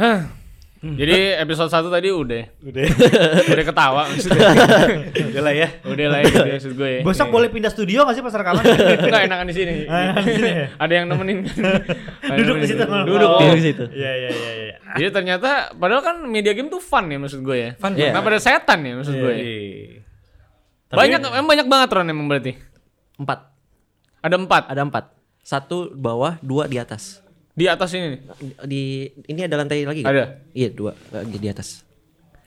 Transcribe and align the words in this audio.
Hah. 0.00 0.20
Jadi 0.80 1.36
episode 1.36 1.68
1 1.68 1.92
tadi 1.92 2.08
udah. 2.08 2.44
Udah. 2.64 2.84
Udah 3.52 3.64
ketawa 3.68 4.02
maksudnya. 4.08 4.48
Udah 5.28 5.42
lah 5.44 5.52
ya. 5.52 5.68
Udah 5.84 6.06
lah 6.08 6.18
itu 6.24 6.40
maksud 6.40 6.72
gue. 6.72 6.88
ya. 6.88 7.00
Besok 7.04 7.28
boleh 7.28 7.52
pindah 7.52 7.68
studio 7.68 8.08
gak 8.08 8.16
sih 8.16 8.24
pas 8.24 8.32
rekaman? 8.32 8.64
Enggak 8.96 9.28
enakan 9.28 9.46
di 9.52 9.56
sini. 9.60 9.84
Sini 10.24 10.48
ya? 10.48 10.66
Ada 10.80 10.92
yang 10.96 11.04
nemenin. 11.12 11.44
Ada 12.24 12.32
Duduk 12.40 12.64
di 12.64 12.66
situ. 12.72 12.80
Duduk. 12.80 13.28
Oh. 13.28 13.52
di 13.52 13.60
situ. 13.60 13.84
Iya 13.92 14.12
iya 14.24 14.30
iya 14.32 14.50
iya. 14.56 14.74
Jadi 14.96 15.08
ternyata 15.12 15.76
padahal 15.76 16.00
kan 16.00 16.16
media 16.24 16.56
game 16.56 16.72
tuh 16.72 16.80
fun 16.80 17.12
ya 17.12 17.20
maksud 17.20 17.44
gue 17.44 17.56
ya. 17.60 17.70
Fun. 17.76 17.92
Iya. 17.92 18.16
Kenapa 18.16 18.32
ada 18.32 18.40
setan 18.40 18.80
ya 18.80 18.92
maksud 18.96 19.14
gue. 19.20 19.32
ya? 19.36 19.44
Iya. 19.44 20.00
Banyak 20.96 21.20
emang 21.28 21.48
banyak 21.52 21.66
banget 21.68 21.88
Ron 21.92 22.08
emang 22.08 22.24
berarti. 22.24 22.56
Empat. 23.20 23.52
Ada 24.24 24.36
empat 24.40 24.64
Ada 24.72 24.80
empat. 24.80 25.04
Satu 25.44 25.92
bawah, 25.92 26.40
dua 26.40 26.64
di 26.64 26.80
atas. 26.80 27.20
Di 27.60 27.68
atas 27.68 27.92
ini. 27.92 28.06
nih. 28.08 28.20
Di 28.64 28.82
ini 29.28 29.40
ada 29.44 29.60
lantai 29.60 29.84
lagi. 29.84 30.00
nggak? 30.00 30.16
Ada. 30.16 30.24
Iya 30.50 30.68
dua 30.72 30.92
lagi 31.12 31.36
di 31.36 31.48
atas. 31.48 31.84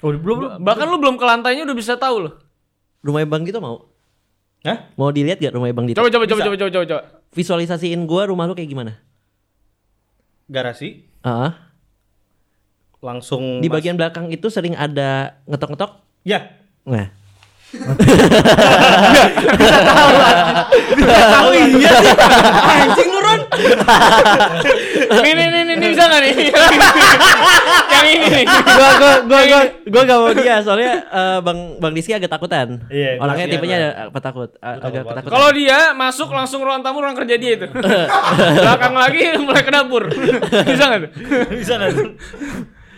Oh, 0.02 0.10
belum 0.10 0.58
Bahkan 0.60 0.86
lu 0.86 0.98
belum 0.98 1.16
ke 1.16 1.24
lantainya 1.24 1.64
udah 1.64 1.78
bisa 1.78 1.94
tahu 1.96 2.28
loh. 2.28 2.34
Rumah 3.00 3.22
Bang 3.24 3.46
Dito 3.46 3.62
mau? 3.62 3.88
Hah? 4.64 4.90
Mau 4.96 5.12
dilihat 5.12 5.38
gak 5.38 5.54
rumah 5.54 5.70
Bang 5.72 5.86
Dito? 5.86 6.00
Coba 6.00 6.10
coba 6.10 6.26
coba 6.26 6.42
coba 6.42 6.56
coba 6.58 6.72
coba. 6.72 6.86
coba. 6.88 7.02
Visualisasiin 7.32 8.04
gua 8.04 8.26
rumah 8.26 8.48
lu 8.48 8.54
kayak 8.54 8.68
gimana? 8.68 8.98
Garasi 10.48 11.08
Ah, 11.24 11.72
langsung 13.00 13.60
di 13.60 13.68
mas- 13.68 13.80
bagian 13.80 13.96
belakang 13.96 14.28
itu 14.28 14.50
sering 14.50 14.76
ada 14.76 15.40
ngetok-ngetok. 15.46 16.04
Ya. 16.24 16.52
Nah, 16.84 17.08
Tahu 21.04 21.50
iya 21.56 21.92
sih. 21.96 22.12
Anjing 22.62 23.10
lu. 23.10 23.23
Nih 25.24 25.32
nih 25.34 25.48
nih 25.48 25.62
nih 25.64 25.76
nih, 25.78 25.88
bisa 25.94 26.04
nggak 26.10 26.22
nih? 26.22 26.34
Yang 27.94 28.08
ini 28.10 28.26
nih. 28.28 28.46
gua 28.50 28.90
gua 28.98 29.14
gua 29.24 29.42
gua 29.46 29.62
gua 29.88 30.02
gak 30.04 30.18
mau 30.20 30.32
dia 30.36 30.56
soalnya 30.66 30.94
eh, 31.08 31.40
Bang 31.46 31.60
Bang 31.78 31.94
Rizky 31.94 32.14
agak 32.18 32.32
takutan. 32.32 32.84
Iya, 32.90 33.22
Orangnya 33.22 33.46
tipenya 33.48 33.78
ada 33.78 33.90
petakut, 34.10 34.50
agak 34.60 35.06
ketakutan. 35.06 35.32
Kalau 35.32 35.50
dia 35.54 35.80
masuk 35.94 36.30
langsung 36.34 36.60
ruang 36.66 36.82
tamu 36.82 37.00
ruang 37.02 37.16
kerja 37.16 37.36
dia 37.38 37.52
itu. 37.58 37.68
Belakang 38.64 38.94
lagi 38.98 39.22
mulai 39.40 39.64
ke 39.64 39.72
dapur. 39.72 40.04
Bisa 40.70 40.84
nggak 40.90 41.00
tuh? 41.08 41.12
Bisa 41.54 41.74
kan? 41.80 41.92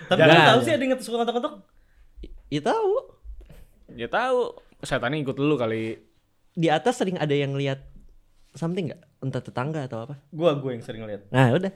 Tapi 0.06 0.20
lu 0.22 0.42
tahu 0.54 0.60
sih 0.62 0.74
ada 0.74 0.84
yang 0.86 1.00
suka 1.02 1.16
ngetok-ngetok? 1.22 1.54
Ya 2.50 2.62
tahu. 2.62 2.94
Ya 3.96 4.08
tahu. 4.10 4.40
Setannya 4.86 5.22
ikut 5.22 5.38
lu 5.38 5.56
kali. 5.58 5.98
Di 6.56 6.68
atas 6.72 7.02
sering 7.02 7.20
ada 7.20 7.34
yang 7.36 7.58
lihat 7.58 7.84
something 8.56 8.90
nggak? 8.90 9.02
Entah 9.26 9.42
tetangga 9.42 9.82
atau 9.84 10.06
apa. 10.06 10.16
Gua 10.30 10.54
gua 10.54 10.72
yang 10.72 10.86
sering 10.86 11.02
lihat. 11.04 11.26
Nah, 11.28 11.50
udah. 11.52 11.72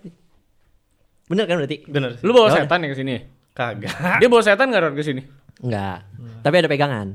Bener 1.26 1.44
kan 1.46 1.56
berarti? 1.58 1.78
Bener 1.84 2.10
sih. 2.14 2.22
Lu 2.22 2.32
bawa 2.32 2.46
Ya 2.48 2.52
udah. 2.52 2.64
setan 2.64 2.80
ya 2.80 2.88
ke 2.88 2.98
sini? 2.98 3.14
Kagak. 3.52 3.94
Dia 4.22 4.28
bawa 4.28 4.42
setan 4.42 4.66
nggak 4.70 4.82
Ron 4.84 4.94
ke 4.94 5.04
sini? 5.04 5.22
Enggak. 5.60 5.98
Tapi 6.40 6.56
ada 6.56 6.70
pegangan. 6.70 7.08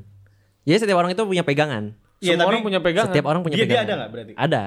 Jadi 0.64 0.76
setiap 0.80 0.98
orang 0.98 1.10
itu 1.10 1.22
punya 1.22 1.42
pegangan. 1.42 1.94
Iya, 2.18 2.34
Semua 2.34 2.40
tapi 2.40 2.50
orang 2.50 2.62
punya 2.62 2.80
pegangan. 2.80 3.08
Setiap 3.10 3.26
orang 3.26 3.40
punya 3.40 3.54
Dia- 3.54 3.62
dia 3.62 3.70
pegangan. 3.70 3.86
ada 3.86 3.94
nggak 3.94 4.10
berarti? 4.10 4.32
Ada. 4.34 4.64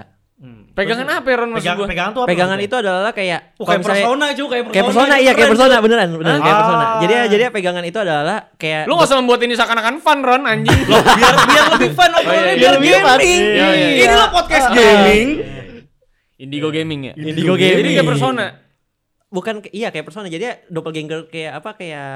Pegangan 0.78 1.08
apa 1.10 1.28
ya 1.28 1.36
Ron 1.36 1.50
maksud 1.50 1.66
pegang, 1.66 1.78
gua? 1.82 1.88
pegangan 1.90 2.12
tuh 2.14 2.22
apa? 2.22 2.30
Pegangan 2.30 2.60
itu 2.62 2.76
adalah 2.78 3.10
kayak 3.10 3.40
Oh, 3.58 3.66
kayak 3.66 3.82
persona 3.82 4.26
cuy, 4.30 4.46
kayak 4.46 4.64
persona. 4.64 4.70
Kayak 4.70 4.86
persona, 4.86 5.16
iya 5.18 5.32
kayak 5.34 5.50
persona 5.50 5.76
beneran, 5.82 6.08
beneran 6.14 6.40
kayak 6.40 6.54
Ah. 6.54 6.62
persona. 6.62 6.86
Jadi 7.02 7.14
jadi 7.34 7.44
pegangan 7.50 7.84
itu 7.84 7.98
adalah 7.98 8.38
kayak 8.54 8.82
Lu 8.86 8.94
nggak 8.94 9.08
usah 9.10 9.18
membuat 9.18 9.40
ini 9.42 9.54
seakan-akan 9.54 9.96
fun 9.98 10.20
Ron 10.22 10.44
anjing. 10.46 10.80
biar 10.86 11.34
biar 11.42 11.66
lebih 11.74 11.90
fun 11.92 12.12
obrolannya, 12.12 12.46
iya, 12.46 12.62
biar 12.62 12.74
lebih 12.78 12.90
fun. 12.94 13.18
gaming. 13.18 13.42
Iya, 13.42 13.68
iya. 13.74 13.88
Ini 13.98 14.14
lo 14.14 14.28
podcast 14.30 14.68
Ah. 14.68 14.74
gaming. 14.76 15.28
Indigo 16.38 16.70
Gaming 16.70 17.02
ya. 17.04 17.14
Indigo 17.14 17.54
Jadi 17.54 17.74
Gaming. 17.74 17.94
kayak 17.96 18.08
persona. 18.08 18.46
bukan 19.28 19.60
iya 19.70 19.92
kayak 19.92 20.06
persona. 20.06 20.26
Jadi 20.26 20.70
doppelganger 20.70 21.28
kayak 21.28 21.60
apa 21.60 21.76
kayak 21.76 22.10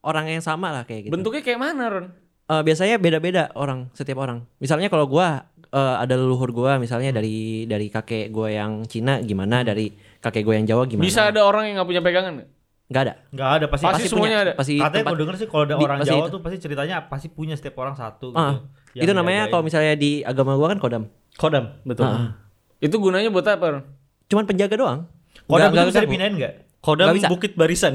orang 0.00 0.26
yang 0.26 0.40
sama 0.40 0.72
lah 0.72 0.82
kayak 0.82 1.06
gitu. 1.06 1.12
Bentuknya 1.12 1.44
kayak 1.44 1.60
mana 1.60 1.84
Ron? 1.86 2.06
Eh, 2.46 2.62
biasanya 2.64 2.96
beda-beda 2.96 3.52
orang 3.54 3.92
setiap 3.92 4.18
orang. 4.18 4.48
Misalnya 4.56 4.88
kalau 4.88 5.04
gua 5.04 5.44
eh, 5.62 5.94
ada 6.00 6.16
leluhur 6.16 6.50
gua 6.50 6.80
misalnya 6.80 7.12
dari 7.12 7.62
dari 7.64 7.86
kakek 7.86 8.30
gua 8.30 8.48
yang 8.48 8.88
Cina 8.88 9.20
gimana, 9.20 9.62
dari 9.62 9.92
kakek 10.18 10.42
gua 10.42 10.56
yang 10.56 10.66
Jawa 10.66 10.88
gimana. 10.88 11.04
Bisa 11.04 11.28
ada 11.28 11.44
orang 11.44 11.68
yang 11.68 11.78
nggak 11.78 11.88
punya 11.88 12.02
pegangan 12.02 12.32
nggak? 12.40 12.48
Nggak 12.90 13.02
ada. 13.06 13.14
Enggak 13.30 13.50
ada 13.54 13.66
pasti. 13.70 13.84
Pasti 13.86 14.08
semuanya 14.08 14.38
ada. 14.42 14.52
Pasti 14.58 14.74
Katanya 14.74 15.04
gue 15.06 15.18
denger 15.22 15.36
sih 15.36 15.46
kalau 15.46 15.62
ada 15.62 15.74
di- 15.76 15.84
orang 15.84 15.98
pasti 16.02 16.10
Jawa 16.10 16.24
itu. 16.24 16.32
tuh 16.32 16.40
pasti 16.42 16.56
ceritanya 16.58 16.96
pasti 17.06 17.26
punya 17.30 17.54
setiap 17.54 17.78
orang 17.78 17.94
satu 17.94 18.34
Ah, 18.34 18.66
gitu. 18.90 18.98
Yang 18.98 19.04
itu 19.06 19.12
namanya 19.14 19.42
kalau 19.46 19.62
misalnya 19.62 19.94
di 19.94 20.24
agama 20.26 20.58
gua 20.58 20.74
kan 20.74 20.78
kodam. 20.80 21.02
Kodam, 21.38 21.64
betul. 21.84 22.02
Ah. 22.02 22.34
Itu 22.80 22.96
gunanya 22.96 23.28
buat 23.28 23.44
apa 23.44 23.64
Ron? 23.70 23.84
Cuman 24.26 24.44
penjaga 24.44 24.74
doang. 24.74 25.00
Kodam 25.44 25.68
Nggak- 25.68 25.68
itu 25.68 25.74
nggak 25.74 25.88
bisa 25.90 26.00
dipindahin 26.02 26.34
enggak? 26.34 26.54
Kodam 26.80 27.04
Nggak 27.04 27.16
bisa. 27.20 27.28
Bukit 27.28 27.52
Barisan. 27.52 27.92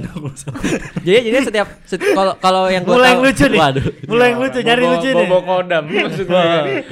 Jadi 1.05 1.19
jadi 1.25 1.37
setiap 1.41 1.67
seti- 1.83 2.13
kalau 2.13 2.37
kalau 2.37 2.69
yang 2.69 2.85
gua 2.85 2.95
Mulai 2.95 3.01
tahu- 3.03 3.13
yang 3.15 3.21
lucu 3.25 3.45
nih. 3.47 3.59
Waduh. 3.59 3.85
Mulai 4.05 4.25
yang 4.27 4.39
lucu 4.39 4.59
nyari 4.61 4.83
lucu 4.85 5.09
nih. 5.09 5.27
Bawa 5.27 5.41
kodam 5.43 5.83
maksud 5.89 6.25
gua. 6.25 6.43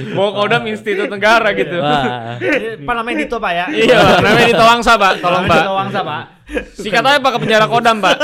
Bawa 0.10 0.30
kodam 0.34 0.62
institut 0.66 1.08
negara 1.08 1.50
gitu. 1.54 1.76
Wah. 1.78 2.34
Pak 2.82 2.94
namanya 2.98 3.18
Dito 3.20 3.38
Pak 3.38 3.52
ya. 3.54 3.66
Iya, 3.70 3.98
namanya 4.20 4.48
di 4.50 4.56
Tolangsa, 4.58 4.92
Pak. 4.98 5.12
Tolong, 5.22 5.44
Pak. 5.46 5.58
Dito 5.60 5.72
Wangsa 5.72 6.00
Pak. 6.02 6.24
Sikat 6.76 7.04
aja 7.06 7.20
Pak 7.22 7.32
ke 7.32 7.40
penjara 7.40 7.66
kodam, 7.70 7.98
Pak. 8.02 8.16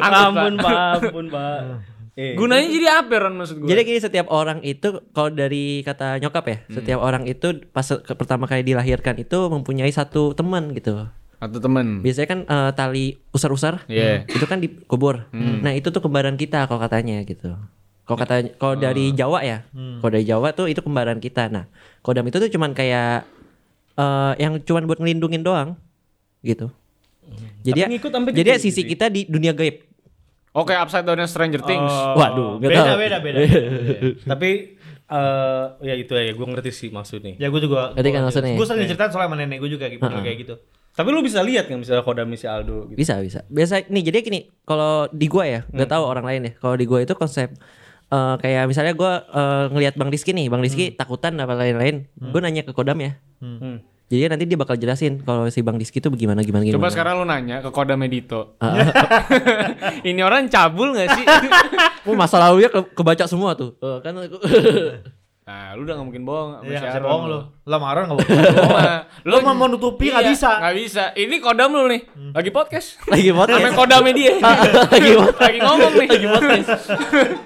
Ampun, 0.00 0.54
Pak. 0.56 0.76
Ampun, 0.96 1.24
Pak. 1.28 1.89
Eh, 2.20 2.36
Gunanya 2.36 2.68
jadi 2.68 2.86
apa, 2.92 3.16
Ron 3.16 3.34
maksud 3.34 3.56
gua? 3.56 3.66
Jadi 3.66 3.80
gini 3.82 3.96
setiap 3.98 4.28
orang 4.28 4.60
itu 4.60 4.88
kalau 5.10 5.32
dari 5.32 5.80
kata 5.80 6.20
nyokap 6.20 6.44
ya, 6.44 6.58
Hmm. 6.60 6.74
setiap 6.76 7.00
orang 7.00 7.24
itu 7.24 7.46
pas 7.66 7.86
ke- 7.86 8.12
pertama 8.12 8.44
kali 8.44 8.60
dilahirkan 8.62 9.16
itu 9.16 9.48
mempunyai 9.48 9.88
satu 9.88 10.32
teman 10.32 10.68
gitu. 10.72 11.08
atau 11.40 11.56
temen. 11.56 12.04
Biasanya 12.04 12.28
kan 12.28 12.40
eh, 12.44 12.70
tali 12.74 13.04
usar-usar, 13.30 13.88
Iya. 13.88 14.28
itu 14.28 14.44
kan 14.44 14.60
dikubur. 14.60 15.24
Nah 15.32 15.72
itu 15.72 15.88
tuh 15.88 15.98
kembaran 15.98 16.36
kita 16.36 16.68
kalau 16.68 16.76
katanya 16.78 17.24
gitu. 17.24 17.56
Kalau 18.04 18.18
kata 18.18 18.52
kalau 18.54 18.76
dari 18.76 19.08
Jawa 19.10 19.40
ya, 19.40 19.64
kalau 19.72 20.10
dari 20.10 20.28
Jawa 20.28 20.52
tuh 20.52 20.68
itu 20.68 20.78
kembaran 20.78 21.16
kita. 21.16 21.48
Nah 21.48 21.64
kodam 22.00 22.28
itu 22.28 22.36
tuh 22.36 22.50
cuman 22.50 22.70
kayak 22.70 23.24
eh, 23.96 24.32
yang 24.36 24.60
cuman 24.60 24.84
buat 24.84 24.98
ngelindungin 24.98 25.40
doang, 25.40 25.80
gitu. 26.40 26.68
Jadi 27.62 27.80
Tapi 27.80 27.90
ngikut 27.90 28.10
sampai 28.10 28.30
jadi 28.32 28.50
gitu, 28.50 28.62
sisi 28.62 28.82
gitu. 28.82 28.90
kita 28.90 29.06
di 29.06 29.24
dunia 29.24 29.52
gaib. 29.52 29.89
Oke, 30.50 30.74
upside 30.74 31.06
down 31.06 31.22
Stranger 31.30 31.62
Things. 31.62 31.92
Oh, 31.94 32.18
Waduh, 32.18 32.58
nggak 32.58 32.70
beda, 32.74 32.82
tahu. 32.82 32.98
beda 32.98 33.16
beda 33.22 33.38
Tapi 34.34 34.50
eh 35.10 35.64
ya 35.82 35.94
itu 35.94 36.12
ya, 36.14 36.32
gue 36.34 36.46
ngerti 36.46 36.70
sih 36.70 36.88
maksudnya. 36.90 37.38
Ya 37.38 37.50
gue 37.50 37.60
juga. 37.62 37.94
Ngerti 37.94 38.10
kan 38.10 38.22
maksudnya? 38.26 38.54
Gue 38.58 38.66
sering 38.66 38.82
diceritain 38.82 39.10
soalnya 39.14 39.30
sama 39.30 39.36
nenek 39.38 39.58
gue 39.62 39.70
juga 39.70 39.86
gitu 39.86 40.02
kayak 40.02 40.38
gitu. 40.42 40.54
Tapi 40.90 41.08
lu 41.14 41.22
bisa 41.22 41.38
lihat 41.40 41.70
nggak 41.70 41.80
misalnya 41.86 42.02
kodam 42.02 42.34
si 42.34 42.46
Aldo 42.50 42.90
gitu. 42.90 42.98
Bisa 42.98 43.22
bisa. 43.22 43.46
Biasa 43.46 43.86
nih 43.86 44.02
jadi 44.10 44.26
gini, 44.26 44.40
kalau 44.66 45.06
di 45.14 45.30
gua 45.30 45.46
ya, 45.46 45.60
nggak 45.70 45.86
tahu 45.86 46.02
orang 46.02 46.26
lain 46.26 46.40
ya. 46.50 46.52
Kalau 46.58 46.74
di 46.74 46.84
gua 46.84 47.00
itu 47.00 47.14
konsep 47.14 47.54
eh, 48.10 48.34
kayak 48.42 48.66
misalnya 48.66 48.92
gua 48.98 49.22
eh, 49.22 49.64
ngelihat 49.70 49.94
Bang 49.94 50.10
Rizky 50.10 50.34
nih, 50.34 50.50
Bang 50.50 50.60
Rizky 50.66 50.90
takutan 50.90 51.38
apa 51.38 51.54
lain-lain. 51.54 52.10
Gua 52.18 52.42
nanya 52.42 52.66
ke 52.66 52.74
Kodam 52.74 52.98
ya. 52.98 53.14
Hmm. 53.38 53.80
Jadi 54.10 54.26
nanti 54.26 54.42
dia 54.42 54.58
bakal 54.58 54.74
jelasin 54.74 55.22
kalau 55.22 55.46
si 55.46 55.62
Bang 55.62 55.78
Rizky 55.78 56.02
itu 56.02 56.10
bagaimana 56.10 56.42
gimana 56.42 56.66
gimana. 56.66 56.82
Coba 56.82 56.90
sekarang 56.90 57.22
lu 57.22 57.24
nanya 57.24 57.62
ke 57.62 57.70
Kodam 57.70 58.02
Edito. 58.02 58.58
Ah, 58.58 58.74
Ini 60.08 60.18
orang 60.20 60.50
cabul 60.50 60.98
gak 60.98 61.14
sih? 61.14 61.22
oh, 62.10 62.18
masa 62.18 62.42
lalunya 62.42 62.66
ke, 62.66 62.90
kebaca 62.90 63.30
semua 63.30 63.54
tuh. 63.54 63.78
Eh, 63.78 63.98
kan 64.02 64.10
aku- 64.18 64.42
nah, 65.50 65.74
lu 65.74 65.82
udah 65.82 65.94
gak 65.94 66.06
mungkin 66.06 66.22
bohong 66.22 66.50
Iya, 66.62 66.78
nggak 66.78 66.86
bisa 66.86 67.00
bohong 67.02 67.24
lu. 67.26 67.38
Lo 67.66 67.76
marah 67.76 68.02
enggak 68.06 68.18
Lu 68.22 68.54
bohong. 68.54 68.70
mah- 68.70 69.02
Lu 69.20 69.36
mau 69.40 69.54
menutupi 69.56 70.06
nggak 70.08 70.22
Iya, 70.22 70.30
bisa. 70.30 70.50
Nggak 70.56 70.74
bisa. 70.76 71.02
Ini 71.12 71.34
Kodam 71.38 71.70
lu 71.72 71.84
nih. 71.84 72.00
Lagi 72.30 72.50
podcast. 72.50 72.88
lagi 73.04 73.28
Sama 73.28 73.38
podcast. 73.44 73.74
Kodamnya 73.74 74.12
dia. 74.14 74.32
lagi 74.94 75.10
podcast. 75.12 75.42
Lagi 75.42 75.58
ngomong 75.60 75.92
nih. 75.92 76.08
Lagi 76.08 76.26
podcast. 76.28 76.70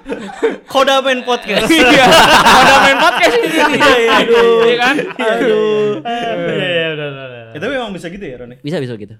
Kodamen 0.73 1.19
podcast. 1.23 1.65
Iya. 1.65 2.05
Kodam 2.45 2.79
main 2.83 2.97
podcast 2.99 3.33
ini 3.35 3.47
nih. 3.49 3.81
Aduh. 4.21 4.59
Iya 4.61 4.75
kan? 4.77 4.95
Aduh. 5.17 5.89
Iya, 6.05 6.21
iya, 6.45 6.87
udah, 6.93 7.07
udah, 7.07 7.25
udah. 7.25 7.43
Ya, 7.51 7.57
tapi 7.57 7.71
memang 7.73 7.91
bisa 7.91 8.07
gitu 8.07 8.21
ya, 8.21 8.35
Ron? 8.37 8.53
Bisa 8.59 8.77
bisa 8.77 8.93
gitu. 8.95 9.15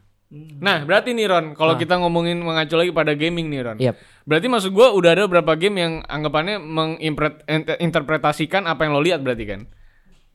Nah, 0.57 0.81
berarti 0.81 1.11
nih 1.11 1.25
Ron, 1.25 1.45
kalau 1.53 1.73
kita 1.75 1.95
ngomongin 1.95 2.37
mengacu 2.37 2.73
lagi 2.73 2.89
pada 2.89 3.13
gaming 3.13 3.47
nih 3.47 3.59
Ron. 3.61 3.77
Yap. 3.79 3.95
Berarti 4.23 4.45
maksud 4.45 4.69
gua 4.69 4.91
udah 4.91 5.09
ada 5.11 5.21
beberapa 5.25 5.53
game 5.53 5.75
yang 5.77 5.91
anggapannya 6.01 6.57
menginterpretasikan 6.59 8.65
apa 8.65 8.83
yang 8.83 8.91
lo 8.91 8.99
lihat 8.99 9.19
berarti 9.19 9.43
kan? 9.45 9.61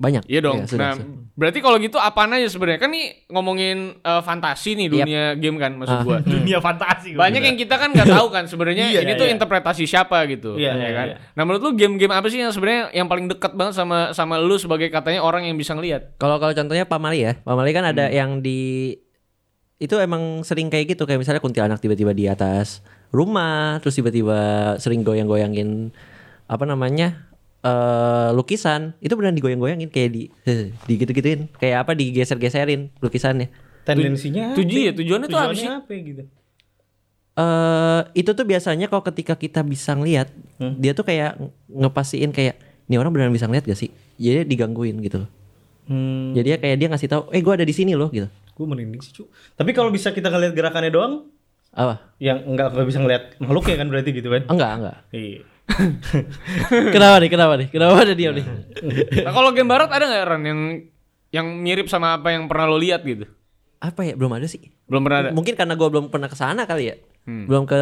Banyak. 0.00 0.24
Iya 0.24 0.40
dong. 0.40 0.64
nah, 0.64 0.64
sudah, 0.64 0.96
sudah. 0.96 1.04
berarti 1.36 1.60
kalau 1.60 1.76
gitu 1.76 2.00
apaan 2.00 2.32
aja 2.32 2.48
sebenarnya? 2.48 2.80
Kan 2.80 2.88
nih 2.88 3.28
ngomongin 3.28 4.00
eh, 4.00 4.22
fantasi 4.24 4.72
nih 4.72 4.88
dunia 4.88 5.36
game 5.36 5.60
kan 5.60 5.76
maksud 5.76 5.92
Ah. 5.92 6.00
gua. 6.00 6.16
Dunia 6.40 6.56
fantasi. 6.56 7.12
gua 7.12 7.28
Banyak 7.28 7.42
yang 7.44 7.56
kita 7.60 7.76
kan 7.76 7.92
nggak 7.92 8.08
tahu 8.08 8.26
kan 8.32 8.48
sebenarnya 8.48 8.88
Iya, 8.88 9.04
ini 9.04 9.12
tuh 9.14 9.28
iya. 9.28 9.36
interpretasi 9.36 9.84
siapa 9.84 10.24
gitu, 10.24 10.56
Iya, 10.56 10.72
ya 10.72 10.80
iya, 10.80 10.90
kan? 10.96 11.06
iya. 11.06 11.16
Nah, 11.36 11.42
menurut 11.44 11.60
lu 11.60 11.70
game-game 11.76 12.16
apa 12.16 12.32
sih 12.32 12.40
yang 12.40 12.48
sebenarnya 12.48 12.88
yang 12.96 13.12
paling 13.12 13.28
dekat 13.28 13.52
banget 13.52 13.76
sama 13.76 14.16
sama 14.16 14.40
lu 14.40 14.56
sebagai 14.56 14.88
katanya 14.88 15.20
orang 15.20 15.44
yang 15.44 15.60
bisa 15.60 15.76
ngelihat? 15.76 16.16
Kalau 16.16 16.40
kalau 16.40 16.56
contohnya 16.56 16.88
Pamali 16.88 17.20
ya, 17.20 17.36
Pamali 17.44 17.70
kan 17.76 17.84
ada 17.84 18.08
yang 18.08 18.40
di 18.40 18.96
itu 19.80 19.96
emang 19.96 20.44
sering 20.44 20.68
kayak 20.68 20.92
gitu 20.92 21.08
kayak 21.08 21.24
misalnya 21.24 21.40
kuntilanak 21.40 21.80
tiba-tiba 21.80 22.12
di 22.12 22.28
atas 22.28 22.84
rumah, 23.10 23.80
terus 23.80 23.96
tiba-tiba 23.96 24.38
sering 24.76 25.00
goyang-goyangin 25.00 25.88
apa 26.46 26.64
namanya 26.68 27.26
eh 27.60 28.28
lukisan 28.32 28.96
itu 29.00 29.12
beneran 29.16 29.36
digoyang-goyangin 29.36 29.88
kayak 29.88 30.10
di 30.12 30.22
di 30.84 30.92
gitu-gituin 30.96 31.48
kayak 31.56 31.84
apa 31.84 31.92
digeser-geserin 31.92 32.92
lukisannya 33.00 33.48
Tendensinya 33.80 34.52
Tujuh 34.52 34.80
ya, 34.86 34.92
tujuannya 34.92 35.26
tuh 35.26 35.40
apa 35.40 35.52
Tujuannya 35.56 35.64
sih? 35.64 35.80
apa 35.80 35.90
gitu? 35.96 36.22
eh 37.40 38.00
itu 38.12 38.30
tuh 38.36 38.44
biasanya 38.44 38.86
kalau 38.86 39.00
ketika 39.00 39.32
kita 39.32 39.64
bisa 39.64 39.96
ngeliat, 39.96 40.28
dia 40.76 40.92
tuh 40.92 41.06
kayak 41.06 41.40
ngepastiin 41.70 42.30
kayak 42.34 42.60
ini 42.84 42.98
orang 42.98 43.14
beneran 43.14 43.32
bisa 43.32 43.46
ngeliat 43.48 43.64
gak 43.64 43.78
sih? 43.78 43.88
Jadi 44.20 44.44
digangguin 44.44 45.00
gitu. 45.00 45.24
Hmm, 45.88 46.36
Jadi 46.36 46.46
dia 46.52 46.58
kayak 46.60 46.76
dia 46.76 46.88
ngasih 46.92 47.08
tahu, 47.08 47.22
eh 47.32 47.40
gue 47.40 47.54
ada 47.54 47.64
di 47.64 47.72
sini 47.72 47.96
loh 47.96 48.10
gitu. 48.12 48.28
Gue 48.60 48.68
merinding 48.68 49.00
sih, 49.00 49.16
cu. 49.16 49.32
Tapi 49.56 49.72
kalau 49.72 49.88
bisa 49.88 50.12
kita 50.12 50.28
ngeliat 50.28 50.52
gerakannya 50.52 50.92
doang, 50.92 51.32
Apa? 51.72 52.12
yang 52.20 52.44
enggak 52.44 52.76
nggak 52.76 52.86
bisa 52.92 52.98
ngeliat 53.00 53.24
makhluknya 53.40 53.76
kan 53.80 53.88
berarti 53.88 54.10
gitu 54.12 54.28
kan? 54.28 54.42
Enggak, 54.52 54.72
enggak. 54.76 54.96
Iya. 55.16 55.40
kenapa 56.94 57.16
nih? 57.22 57.30
Kenapa 57.30 57.54
nih? 57.56 57.68
Kenapa 57.72 57.94
ada 58.04 58.12
diam 58.12 58.34
nih? 58.36 58.46
Nah, 59.24 59.32
kalau 59.32 59.50
game 59.56 59.70
barat 59.70 59.88
ada 59.88 60.04
nggak 60.04 60.24
Ran 60.28 60.42
yang 60.44 60.60
yang 61.30 61.46
mirip 61.62 61.86
sama 61.86 62.18
apa 62.18 62.34
yang 62.34 62.50
pernah 62.50 62.66
lo 62.68 62.76
lihat 62.76 63.00
gitu? 63.06 63.24
Apa 63.80 64.04
ya? 64.04 64.12
Belum 64.18 64.34
ada 64.34 64.44
sih. 64.44 64.68
Belum 64.90 65.00
pernah 65.06 65.18
ada. 65.24 65.30
Mungkin 65.32 65.54
karena 65.56 65.78
gue 65.78 65.88
belum 65.88 66.12
pernah 66.12 66.28
ke 66.28 66.36
sana 66.36 66.68
kali 66.68 66.90
ya. 66.92 66.96
Belum 67.22 67.62
ke 67.62 67.78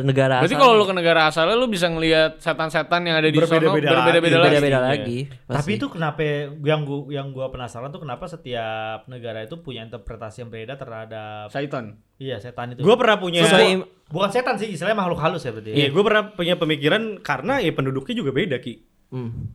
negara 0.00 0.40
Berarti 0.40 0.52
asal. 0.52 0.62
kalau 0.62 0.74
lu 0.74 0.84
ke 0.84 0.94
negara 0.94 1.20
asalnya 1.26 1.52
lu 1.52 1.66
bisa 1.66 1.84
ngelihat 1.84 2.38
setan-setan 2.38 3.02
yang 3.02 3.14
ada 3.14 3.26
di 3.26 3.36
sono 3.36 3.50
Berbeda-beda 3.68 3.92
berbeda-beda 3.92 4.06
lagi. 4.32 4.40
lagi. 4.40 4.46
beda-beda 4.48 4.72
Iya. 4.72 4.80
lagi. 4.80 5.18
Tapi 5.26 5.52
pasti. 5.52 5.72
itu 5.74 5.86
kenapa 5.86 6.20
yang 6.56 6.80
gua 6.82 7.00
yang 7.10 7.26
gua 7.28 7.46
penasaran 7.50 7.88
tuh 7.88 8.00
kenapa 8.00 8.24
setiap 8.24 9.04
negara 9.06 9.42
itu 9.42 9.58
punya 9.58 9.82
interpretasi 9.82 10.40
yang 10.40 10.48
berbeda 10.48 10.74
terhadap 10.76 11.50
Saiton. 11.50 11.98
iya 12.16 12.38
setan 12.38 12.72
itu. 12.72 12.80
Gue 12.80 12.96
pernah 12.96 13.16
punya 13.16 13.42
Sesuai- 13.42 13.84
bukan 14.08 14.30
setan 14.30 14.54
sih, 14.54 14.70
istilahnya 14.70 14.96
makhluk 14.96 15.20
halus 15.20 15.42
ya 15.42 15.50
berarti. 15.50 15.70
Iya, 15.70 15.88
gue 15.88 16.02
pernah 16.02 16.22
punya 16.30 16.54
pemikiran 16.54 17.02
karena 17.20 17.58
ya 17.58 17.70
penduduknya 17.70 18.14
juga 18.14 18.30
beda 18.32 18.56
ki. 18.56 18.74
Hmm. 19.10 19.52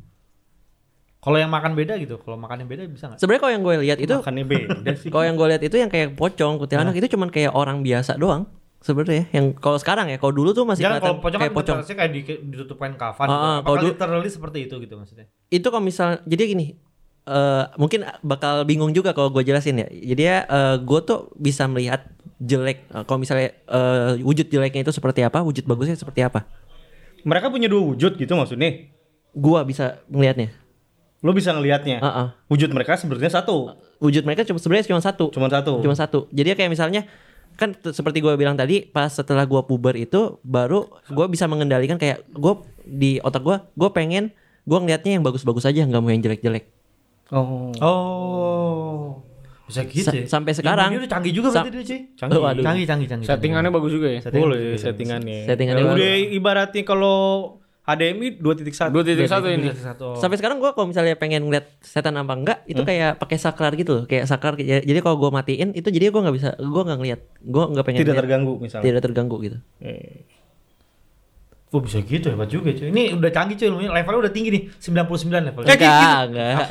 Kalau 1.17 1.37
yang 1.37 1.49
makan 1.49 1.73
beda 1.73 1.97
gitu, 1.97 2.17
kalau 2.17 2.33
makan 2.35 2.61
yang 2.61 2.69
beda 2.69 2.81
bisa 2.85 3.05
nggak? 3.07 3.17
Sebenarnya 3.17 3.41
kalau 3.41 3.53
yang 3.53 3.63
gue 3.63 3.75
lihat 3.79 3.97
itu 3.97 4.15
Makannya 4.15 4.45
beda 4.45 4.91
sih. 4.95 5.09
Kalau 5.13 5.21
yang 5.23 5.33
gue 5.35 5.47
lihat 5.47 5.61
itu 5.61 5.75
yang 5.75 5.87
kayak 5.87 6.13
pocong, 6.13 6.57
kuntilanak 6.57 6.93
itu 6.93 7.07
cuman 7.07 7.29
kayak 7.29 7.49
orang 7.51 7.81
biasa 7.81 8.17
doang 8.17 8.45
sebenarnya. 8.81 9.29
Yang 9.31 9.45
kalau 9.57 9.77
sekarang 9.77 10.09
ya, 10.09 10.17
kalau 10.17 10.33
dulu 10.33 10.51
tuh 10.51 10.65
masih 10.65 10.83
Jangan 10.83 10.97
kalau 10.99 11.17
kelihatan 11.17 11.23
pocong 11.23 11.39
kayak 11.39 11.51
kan 11.51 11.57
pocong. 11.57 11.77
interpretasinya 11.79 11.97
kayak 11.97 12.11
di, 12.11 12.21
ditutupin 12.51 12.93
kafan. 12.97 13.25
Ah, 13.25 13.33
gitu. 13.33 13.45
kalau 13.63 13.77
dulu- 13.77 13.91
literally 13.93 14.29
seperti 14.29 14.57
itu 14.65 14.75
gitu 14.77 14.93
maksudnya? 14.97 15.25
Itu 15.47 15.67
kalau 15.69 15.83
misal 15.83 16.19
jadi 16.25 16.43
gini, 16.49 16.65
eh 17.21 17.63
mungkin 17.77 18.01
bakal 18.21 18.65
bingung 18.65 18.91
juga 18.91 19.13
kalau 19.13 19.29
gue 19.29 19.45
jelasin 19.45 19.79
ya. 19.79 19.87
Jadi 19.87 20.21
ya 20.21 20.37
gue 20.77 20.99
tuh 21.01 21.29
bisa 21.37 21.69
melihat 21.69 22.09
jelek. 22.41 22.89
eh, 22.89 23.03
kalau 23.05 23.19
misalnya 23.21 23.53
eh, 23.53 24.17
wujud 24.19 24.49
jeleknya 24.49 24.81
itu 24.81 24.91
seperti 24.91 25.21
apa, 25.21 25.39
wujud 25.39 25.63
bagusnya 25.63 25.95
seperti 25.95 26.25
apa. 26.25 26.49
Mereka 27.21 27.53
punya 27.53 27.69
dua 27.69 27.85
wujud 27.85 28.17
gitu 28.17 28.33
maksudnya. 28.33 28.89
Gua 29.31 29.61
bisa 29.61 30.01
melihatnya. 30.09 30.49
Lo 31.21 31.37
bisa 31.37 31.53
ngelihatnya. 31.53 32.01
Heeh. 32.01 32.27
Wujud 32.49 32.73
mereka 32.73 32.97
sebenarnya 32.97 33.29
satu, 33.29 33.77
Wujud 34.01 34.25
mereka 34.25 34.41
cuma 34.41 34.57
sebenarnya 34.57 34.89
cuma 34.89 34.97
satu. 35.05 35.29
cuma 35.29 35.45
satu. 35.45 35.77
Cuma 35.85 35.93
satu. 35.93 36.19
Jadi 36.33 36.57
kayak 36.57 36.73
misalnya 36.73 37.05
kan 37.53 37.73
seperti 37.75 38.19
gue 38.19 38.33
bilang 38.33 38.53
tadi 38.53 38.83
pas 38.83 39.07
setelah 39.07 39.43
gue 39.43 39.61
puber 39.61 39.93
itu 39.93 40.37
baru 40.41 40.83
gue 41.05 41.25
bisa 41.27 41.45
mengendalikan 41.45 41.95
kayak 41.95 42.27
gue 42.27 42.53
di 42.83 43.17
otak 43.17 43.41
gue 43.41 43.57
gue 43.71 43.89
pengen 43.89 44.33
gue 44.61 44.77
ngeliatnya 44.77 45.15
yang 45.15 45.23
bagus-bagus 45.23 45.63
aja 45.63 45.81
nggak 45.81 45.99
mau 45.99 46.09
yang 46.09 46.21
jelek-jelek 46.21 46.65
Oh. 47.31 47.71
Oh. 47.79 49.23
Bisa 49.63 49.87
gitu 49.87 50.03
Sa- 50.03 50.11
ya. 50.11 50.27
sampai 50.27 50.51
sekarang. 50.51 50.91
Dia 50.91 50.99
udah 50.99 51.11
canggih 51.15 51.31
juga 51.31 51.47
Sa- 51.47 51.63
berarti 51.63 51.71
dia, 51.71 51.83
Ci. 51.87 51.97
Canggih. 52.19 52.35
Oh. 52.35 52.51
Canggih, 52.59 52.83
canggih, 52.83 53.07
canggih. 53.07 53.27
Settingannya 53.31 53.71
bagus 53.71 53.91
juga 53.95 54.07
ya. 54.11 54.19
Settingan 54.19 54.43
Boleh 54.43 54.59
settingannya. 54.75 55.39
Settingannya 55.47 55.79
Ya, 55.81 55.93
udah 55.95 56.13
ibaratnya 56.35 56.83
kalau 56.83 57.19
HDMI 57.81 58.37
2.1. 58.37 58.93
2.1 58.93 59.25
ini. 59.51 59.73
Satu. 59.73 60.13
sampai 60.15 60.37
sekarang 60.37 60.57
gue 60.57 60.69
kalau 60.69 60.85
misalnya 60.85 61.15
pengen 61.15 61.43
ngeliat 61.43 61.65
setan 61.79 62.13
apa 62.13 62.29
enggak 62.31 62.59
itu 62.65 62.77
kayak 62.79 63.17
pakai 63.17 63.37
saklar 63.37 63.73
gitu 63.73 63.91
loh 63.91 64.03
kayak 64.05 64.25
saklar 64.25 64.53
ya- 64.55 64.79
jadi 64.79 64.99
kalau 64.99 65.17
gue 65.17 65.29
matiin 65.29 65.73
itu 65.73 65.87
jadi 65.87 66.07
gue 66.07 66.21
nggak 66.21 66.35
bisa 66.35 66.49
gue 66.55 66.81
nggak 66.83 66.99
ngeliat 66.99 67.21
gue 67.39 67.63
nggak 67.67 67.81
pengen 67.83 67.99
Tidak 67.99 68.07
ngeliat. 68.07 68.21
terganggu 68.21 68.53
misalnya. 68.55 68.85
tidak 68.85 69.01
terganggu 69.01 69.35
gitu 69.41 69.57
Wah 71.71 71.79
bisa 71.79 72.03
gitu 72.03 72.27
hebat 72.27 72.51
juga 72.51 72.75
cuy. 72.75 72.91
Ini 72.91 73.15
udah 73.15 73.31
canggih 73.31 73.55
cuy, 73.55 73.71
ilmunya. 73.71 73.95
levelnya 73.95 74.27
udah 74.27 74.33
tinggi 74.35 74.49
nih, 74.51 74.61
99 74.75 75.47
level. 75.47 75.61
Enggak 75.63 76.27
enggak 76.27 76.67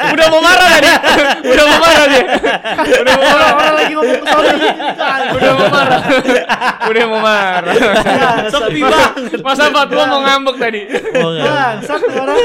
Udah 0.10 0.26
mau 0.32 0.40
marah 0.40 0.66
tadi. 0.72 0.88
Udah 1.44 1.64
mau 1.68 1.76
marah 1.76 2.04
dia. 2.08 2.24
Udah 3.04 3.12
mau 3.20 3.24
marah. 3.28 3.50
Orang 3.52 3.74
lagi 3.76 3.92
ngomong 3.92 4.16
gitu. 4.16 4.24
Udah 5.36 5.52
mau 5.52 5.68
marah. 5.68 6.00
Udah 6.88 7.04
mau 7.04 7.20
marah. 7.20 7.74
Sepi 8.48 8.80
banget. 8.80 9.40
Masa 9.44 9.64
Fatwa 9.68 10.02
mau 10.08 10.20
ngambek 10.24 10.56
tadi. 10.56 10.80
oh, 11.20 11.30
enggak. 11.36 11.52
Bang, 11.52 11.76
satu 11.84 12.06
orang 12.16 12.36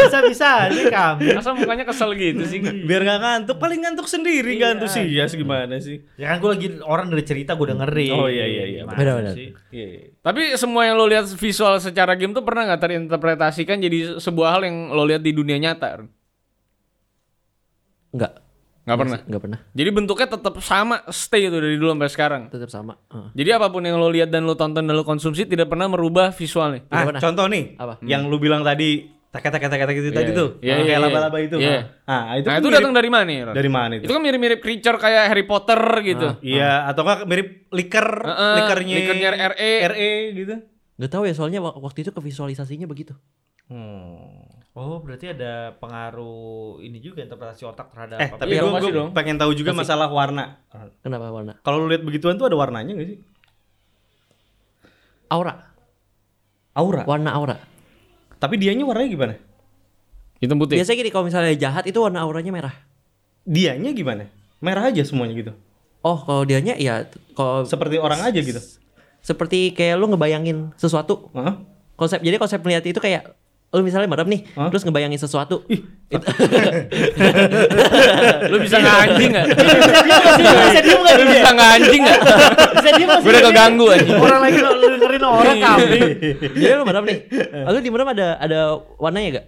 bisa-bisa 0.00 0.48
aja 0.64 0.82
kami. 0.88 1.36
Masa 1.36 1.50
mukanya 1.52 1.84
kesel 1.84 2.10
gitu 2.16 2.42
sih. 2.48 2.58
Biar 2.88 3.04
nggak 3.04 3.20
ngantuk, 3.20 3.56
paling 3.60 3.84
ngantuk 3.84 4.08
sendiri 4.08 4.56
nggak 4.56 4.80
antusias 4.80 5.36
gimana 5.36 5.76
sih? 5.76 6.00
Ya 6.16 6.32
kan 6.32 6.40
gue 6.40 6.50
lagi 6.50 6.68
orang 6.80 7.01
dari 7.06 7.22
cerita 7.22 7.54
gue 7.54 7.66
dengerin. 7.68 8.12
Oh, 8.12 8.26
iya, 8.26 8.44
iya, 8.44 8.64
iya. 8.64 8.80
Gimana 8.82 8.98
Benar-benar. 8.98 9.34
sih? 9.34 9.48
Iya. 9.70 9.86
iya. 9.88 10.00
Tapi 10.18 10.42
semua 10.54 10.82
yang 10.84 10.94
lo 10.94 11.06
lihat 11.06 11.26
visual 11.28 11.78
secara 11.78 12.12
game 12.14 12.30
tuh 12.30 12.42
pernah 12.42 12.66
nggak 12.66 12.80
terinterpretasikan 12.80 13.78
jadi 13.78 14.18
sebuah 14.18 14.48
hal 14.52 14.62
yang 14.62 14.76
lo 14.90 15.02
lihat 15.02 15.20
di 15.20 15.30
dunia 15.30 15.56
nyata? 15.56 16.04
enggak 18.12 18.32
Nggak 18.82 18.98
pernah. 18.98 19.18
enggak 19.22 19.42
pernah 19.46 19.58
Jadi 19.72 19.90
bentuknya 19.94 20.26
tetap 20.26 20.54
sama, 20.58 21.06
stay 21.08 21.46
itu 21.46 21.54
dari 21.54 21.78
dulu 21.78 21.94
sampai 21.94 22.10
sekarang. 22.10 22.42
tetap 22.50 22.66
sama 22.66 22.98
Heeh. 23.08 23.30
Jadi 23.38 23.50
apa 23.54 23.70
pun 23.70 23.78
yang 23.80 23.94
lo 23.94 24.10
lihat 24.10 24.26
dan 24.26 24.42
lo 24.42 24.58
tonton 24.58 24.82
dan 24.82 24.90
lo 24.90 25.06
konsumsi 25.06 25.46
tidak 25.46 25.70
pernah 25.70 25.86
merubah 25.86 26.34
visualnya. 26.34 26.82
Ah, 26.90 27.06
pernah. 27.06 27.22
contoh 27.22 27.46
nih. 27.46 27.78
Apa? 27.78 28.02
Yang 28.02 28.22
lu 28.26 28.42
bilang 28.42 28.66
tadi 28.66 29.06
teka-teka-teka 29.32 29.88
gitu 29.90 30.08
Iya, 30.08 30.14
tadi 30.14 30.30
tuh. 30.30 30.48
iya, 30.60 30.68
Yang 30.68 30.78
iya, 30.78 30.86
kayak 30.86 31.00
iya. 31.00 31.06
laba-laba 31.08 31.38
itu. 31.40 31.56
Iya. 31.56 31.78
Ah, 32.04 32.36
itu 32.36 32.44
nah 32.44 32.52
kan 32.52 32.60
itu 32.60 32.68
mirip- 32.68 32.78
datang 32.78 32.92
dari 32.92 33.08
mana 33.08 33.30
ya? 33.30 33.42
Ron? 33.42 33.54
dari 33.54 33.70
mana 33.70 33.92
itu? 33.96 34.04
Itu 34.04 34.12
kan 34.12 34.22
mirip-mirip 34.22 34.58
creature 34.58 34.98
kayak 34.98 35.22
Harry 35.26 35.42
Potter 35.42 35.80
gitu. 36.02 36.28
Iya, 36.38 36.84
atau 36.84 37.00
enggak 37.02 37.20
mirip 37.24 37.48
liker, 37.68 38.08
Heeh, 38.22 38.52
likernya 38.58 38.94
likernya 38.94 39.28
RE. 39.50 39.72
RE 39.88 40.12
gitu. 40.34 40.54
nggak 40.92 41.08
tahu 41.10 41.24
ya 41.24 41.32
soalnya 41.32 41.58
wak- 41.58 41.80
waktu 41.80 41.98
itu 42.00 42.10
ke 42.10 42.20
visualisasinya 42.20 42.84
begitu 42.84 43.16
Hmm. 43.66 44.44
Oh, 44.70 45.00
berarti 45.00 45.28
ada 45.28 45.72
pengaruh 45.74 46.78
ini 46.78 46.96
juga 46.96 47.20
interpretasi 47.20 47.64
otak 47.64 47.88
terhadap 47.88 48.18
Eh, 48.18 48.28
apa- 48.28 48.38
tapi 48.38 48.52
Iya, 48.52 48.62
gua, 48.62 48.72
pasti 48.74 48.86
gua 48.86 48.98
dong. 48.98 49.10
pengen 49.10 49.36
tahu 49.36 49.52
juga 49.52 49.72
masalah 49.72 50.06
warna. 50.06 50.60
kenapa 51.00 51.26
warna 51.26 51.56
Kalau 51.58 51.76
lu 51.78 51.88
lihat 51.88 52.00
begituan 52.02 52.36
tuh 52.36 52.44
ada 52.44 52.54
warnanya 52.54 52.92
gak 52.94 53.08
sih? 53.08 53.18
aura 55.26 55.72
Aura. 56.72 57.02
warna 57.02 57.30
aura 57.32 57.56
Tapi 58.42 58.58
dianya 58.58 58.82
warnanya 58.82 59.06
gimana? 59.08 59.34
Hitam 60.36 60.58
putih. 60.58 60.74
biasanya 60.74 60.98
gini 60.98 61.10
kalau 61.10 61.30
misalnya 61.30 61.54
jahat 61.54 61.86
itu 61.86 61.94
warna 61.96 62.18
auranya 62.18 62.50
merah 62.50 62.74
Dianya 63.42 63.94
gimana? 63.94 64.26
Merah 64.58 64.90
aja 64.90 65.02
semuanya 65.02 65.34
gitu. 65.36 65.52
oh 66.00 66.18
kalau 66.18 66.42
dianya 66.42 66.74
ya 66.74 67.06
kalau 67.32 67.62
Seperti 67.62 67.94
orang 67.96 68.18
aja 68.20 68.34
gitu. 68.36 68.58
seperti 69.18 69.70
kayak 69.70 69.94
lu 69.94 70.10
ngebayangin 70.10 70.74
sesuatu 70.74 71.30
Heeh. 71.30 71.54
konsep 71.94 72.18
jadi 72.18 72.34
konsep 72.36 72.58
melihat 72.58 72.82
itu 72.82 72.98
kayak 72.98 73.38
lu 73.70 73.80
misalnya 73.80 74.04
merem 74.04 74.26
nih 74.28 74.42
Hah? 74.52 74.66
terus 74.68 74.82
ngebayangin 74.82 75.16
sesuatu 75.16 75.62
Lu 78.44 78.56
bisa 78.58 78.76
nggak 78.76 78.96
anjing 79.00 79.30
nggak? 79.32 79.46
Bisa 80.66 80.80
diem 80.82 81.00
nggak 81.00 81.14
Lu 81.14 81.24
dia? 81.24 81.32
bisa 81.32 81.50
nggak 81.52 81.70
anjing 81.72 82.00
nggak? 82.02 82.20
Bisa 82.74 82.90
diem 82.92 83.06
nggak 83.06 83.18
sih? 83.18 83.24
Gue 83.24 83.32
udah 83.32 83.42
keganggu 83.46 83.86
anjing. 83.88 84.18
Orang 84.18 84.40
lagi 84.42 84.58
lo 84.58 84.70
dengerin 85.12 85.28
orang 85.28 85.56
kami. 85.60 86.00
jadi 86.56 86.72
lu 86.80 86.84
merem 86.88 87.04
nih 87.04 87.18
lu 87.68 87.78
di 87.78 87.90
merem 87.92 88.08
ada 88.12 88.26
ada 88.40 88.58
warnanya 88.96 89.28
gak 89.40 89.46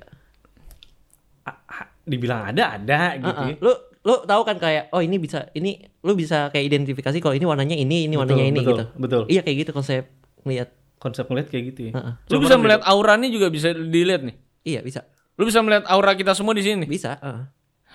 Dibilang 2.04 2.52
ada, 2.52 2.76
ada 2.76 3.16
gitu. 3.16 3.32
Ah. 3.32 3.48
ya. 3.48 3.56
lu 3.64 3.72
lu 4.04 4.14
tahu 4.28 4.42
kan 4.44 4.60
kayak 4.60 4.92
oh 4.92 5.00
ini 5.00 5.16
bisa 5.16 5.48
ini 5.56 5.80
lu 6.04 6.12
bisa 6.12 6.52
kayak 6.52 6.68
identifikasi 6.68 7.16
kalau 7.24 7.32
ini 7.32 7.48
warnanya 7.48 7.72
ini 7.72 8.04
ini 8.04 8.14
warnanya 8.20 8.44
ini 8.44 8.60
betul, 8.60 8.76
gitu 8.76 8.84
betul. 9.00 9.22
iya 9.32 9.40
kayak 9.40 9.64
gitu 9.64 9.70
konsep 9.72 10.04
ngeliat 10.44 10.68
Konsep 11.04 11.28
ngeliat 11.28 11.52
kayak 11.52 11.64
gitu 11.76 11.80
ya. 11.88 12.00
Heeh. 12.00 12.14
Lu 12.32 12.40
bisa 12.40 12.56
melihat 12.56 12.80
auranya 12.88 13.28
juga 13.28 13.52
bisa 13.52 13.76
dilihat 13.76 14.24
nih. 14.24 14.40
iya 14.64 14.80
bisa 14.80 15.04
Lu 15.36 15.44
bisa 15.44 15.60
melihat 15.60 15.84
aura 15.92 16.16
kita 16.16 16.32
semua 16.32 16.56
di 16.56 16.64
sini. 16.64 16.88
bisa 16.88 17.20
heeh. 17.20 17.44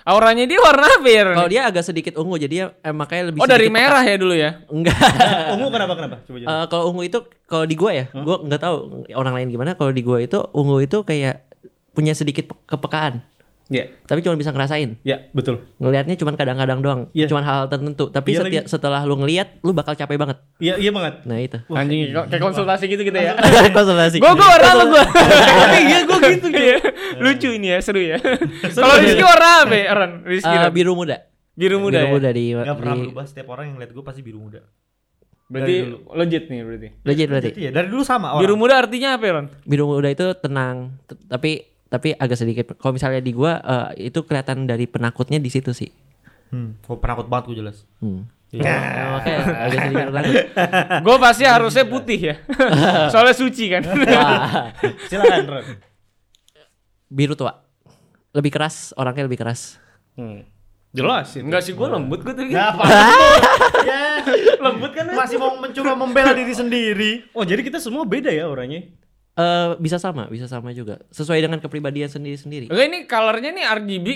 Auranya 0.04 0.48
dia 0.48 0.56
warna 0.60 0.86
apa 0.88 1.08
ya? 1.08 1.22
Kalau 1.36 1.48
dia 1.48 1.62
agak 1.66 1.84
sedikit 1.84 2.16
ungu 2.16 2.36
jadi 2.36 2.54
ya, 2.54 2.66
eh, 2.80 2.94
makanya 2.94 3.30
lebih 3.30 3.40
Oh 3.40 3.48
dari 3.48 3.68
merah 3.68 4.00
ya 4.00 4.16
dulu 4.16 4.32
ya? 4.32 4.64
enggak 4.68 4.96
Ungu 5.56 5.68
kenapa 5.68 5.92
kenapa? 5.96 6.16
Coba 6.24 6.36
jadi. 6.40 6.48
Eh, 6.48 6.64
kalau 6.68 6.84
ungu 6.90 7.02
itu 7.04 7.18
kalau 7.44 7.64
di 7.68 7.76
gua 7.76 7.90
ya 7.92 8.04
gua 8.12 8.40
nggak 8.40 8.60
tahu 8.60 8.76
orang 9.12 9.34
lain 9.36 9.48
gimana 9.52 9.76
kalau 9.76 9.92
di 9.92 10.00
gua 10.00 10.22
itu 10.22 10.40
ungu 10.52 10.80
itu 10.80 11.04
kayak 11.04 11.44
punya 11.92 12.14
sedikit 12.14 12.48
pe- 12.48 12.58
kepekaan 13.70 13.78
Ya, 13.86 13.86
tapi 14.02 14.18
cuma 14.18 14.34
bisa 14.34 14.50
ngerasain 14.50 14.98
ya 15.00 15.30
betul. 15.30 15.62
ngelihatnya 15.76 16.14
cuma 16.16 16.34
kadang-kadang 16.34 16.78
doang 16.80 17.00
Iya. 17.12 17.26
cuma 17.26 17.38
hal 17.40 17.66
tertentu 17.66 18.10
tapi 18.10 18.28
Iya 18.28 18.42
setiap 18.42 18.64
setelah 18.66 19.00
lu 19.02 19.14
ngelihat 19.16 19.62
lu 19.62 19.70
bakal 19.70 19.94
capek 19.94 20.18
banget 20.18 20.42
Iya, 20.58 20.74
iya 20.76 20.90
banget. 20.90 21.22
nah 21.22 21.38
itu 21.38 21.54
Anjing 21.68 22.10
kayak 22.10 22.42
konsultasi 22.42 22.84
gitu 22.84 23.02
kita 23.04 23.18
ya. 23.20 23.32
konsultasi 23.70 24.18
Gue 24.18 24.26
gue 24.28 24.48
warna 24.48 24.68
apa 24.72 24.84
gue? 24.84 25.04
Iya 25.80 25.98
gue 26.02 26.18
gitu 26.32 26.46
gitu. 26.50 26.88
Lucu 27.16 27.48
ini 27.52 27.68
ya 27.68 27.78
seru 27.78 28.02
ya. 28.02 28.18
Kalau 28.74 28.98
Rizky 28.98 29.22
warna 29.22 29.48
apa 29.62 29.74
ya 29.76 29.86
Ron? 29.94 30.12
Rizky 30.24 30.50
Ron? 30.52 30.72
biru 30.72 30.92
muda 30.92 31.16
biru 31.52 31.76
muda 31.78 31.94
biru 31.94 32.06
ya. 32.06 32.12
muda 32.12 32.28
di, 32.32 32.44
Gak 32.50 32.74
pernah 32.74 32.96
berubah 32.98 33.24
setiap 33.24 33.46
orang 33.50 33.70
yang 33.70 33.78
lihat 33.78 33.92
gue 33.92 34.02
pasti 34.02 34.20
biru 34.20 34.40
muda. 34.40 34.66
Berarti 35.46 35.74
legit 36.16 36.44
nih 36.46 36.60
berarti. 36.60 36.88
legit 37.04 37.26
berarti 37.26 37.50
Iya, 37.56 37.70
dari 37.70 37.86
dulu 37.86 38.02
sama 38.02 38.34
orang. 38.34 38.42
Biru 38.42 38.54
muda 38.56 38.74
artinya 38.78 39.14
apa 39.14 39.24
ya 39.24 39.32
Ron? 39.36 39.46
biru 39.62 39.84
muda 39.86 40.08
itu 40.08 40.26
tenang 40.36 40.94
tapi 41.26 41.70
tapi 41.90 42.14
agak 42.14 42.38
sedikit 42.38 42.64
kalau 42.78 42.94
misalnya 42.94 43.18
di 43.18 43.34
gua 43.34 43.58
eh, 43.58 44.08
itu 44.08 44.22
kelihatan 44.22 44.64
dari 44.64 44.86
penakutnya 44.86 45.36
di 45.36 45.50
situ 45.50 45.74
sih 45.74 45.90
Hmm. 46.50 46.74
Oh, 46.90 46.98
penakut 46.98 47.30
banget 47.30 47.46
gue 47.46 47.56
jelas. 47.62 47.86
Hmm. 48.02 48.26
Iya. 48.50 48.66
Oh, 48.66 49.22
Oke, 49.22 49.30
agak 49.30 49.78
sedikit 49.78 50.10
takut. 50.18 50.34
Gue 51.06 51.16
pasti 51.22 51.44
harusnya 51.46 51.84
putih 51.86 52.18
ya. 52.18 52.34
Soalnya 53.14 53.38
suci 53.38 53.70
kan. 53.70 53.86
Silakan, 55.06 55.46
Ron. 55.46 55.66
biru 57.06 57.38
tua. 57.38 57.54
Lebih 58.34 58.50
keras, 58.50 58.90
orangnya 58.98 59.30
lebih 59.30 59.38
keras. 59.38 59.78
Hmm. 60.18 60.42
Jelas 60.90 61.38
itu. 61.38 61.46
Enggak 61.46 61.62
sih 61.62 61.70
gue 61.70 61.86
lembut 61.86 62.18
gue 62.18 62.34
tuh. 62.34 62.42
Ya, 62.50 62.74
apa? 62.74 62.82
ya, 63.86 64.26
Lembut 64.58 64.90
kan? 64.90 65.06
masih 65.14 65.38
mau 65.38 65.54
mencoba 65.54 65.94
membela 65.94 66.34
diri 66.34 66.50
sendiri. 66.50 67.30
Oh, 67.30 67.46
jadi 67.46 67.62
kita 67.62 67.78
semua 67.78 68.02
beda 68.02 68.34
ya 68.34 68.50
orangnya. 68.50 68.90
Eh 69.38 69.70
bisa 69.78 69.96
sama, 69.96 70.26
bisa 70.26 70.50
sama 70.50 70.74
juga. 70.74 70.98
Sesuai 71.14 71.38
dengan 71.38 71.62
kepribadian 71.62 72.10
sendiri-sendiri. 72.10 72.66
Oke 72.68 72.82
ini 72.90 73.06
colornya 73.06 73.54
nih 73.54 73.64
RGB 73.64 74.06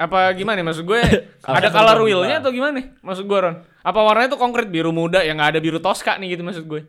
apa 0.00 0.32
gimana? 0.32 0.64
Maksud 0.64 0.88
gue 0.88 1.00
ada 1.46 1.68
color 1.68 1.98
wheelnya 2.02 2.40
atau 2.40 2.50
gimana? 2.50 2.80
Maksud 3.04 3.28
gue 3.28 3.38
Ron? 3.38 3.56
Apa 3.84 4.00
warnanya 4.00 4.32
tuh 4.32 4.40
konkret 4.40 4.72
biru 4.72 4.90
muda 4.90 5.20
yang 5.20 5.36
nggak 5.36 5.58
ada 5.58 5.60
biru 5.60 5.78
toska 5.78 6.16
nih 6.16 6.34
gitu 6.34 6.42
maksud 6.42 6.64
gue? 6.64 6.82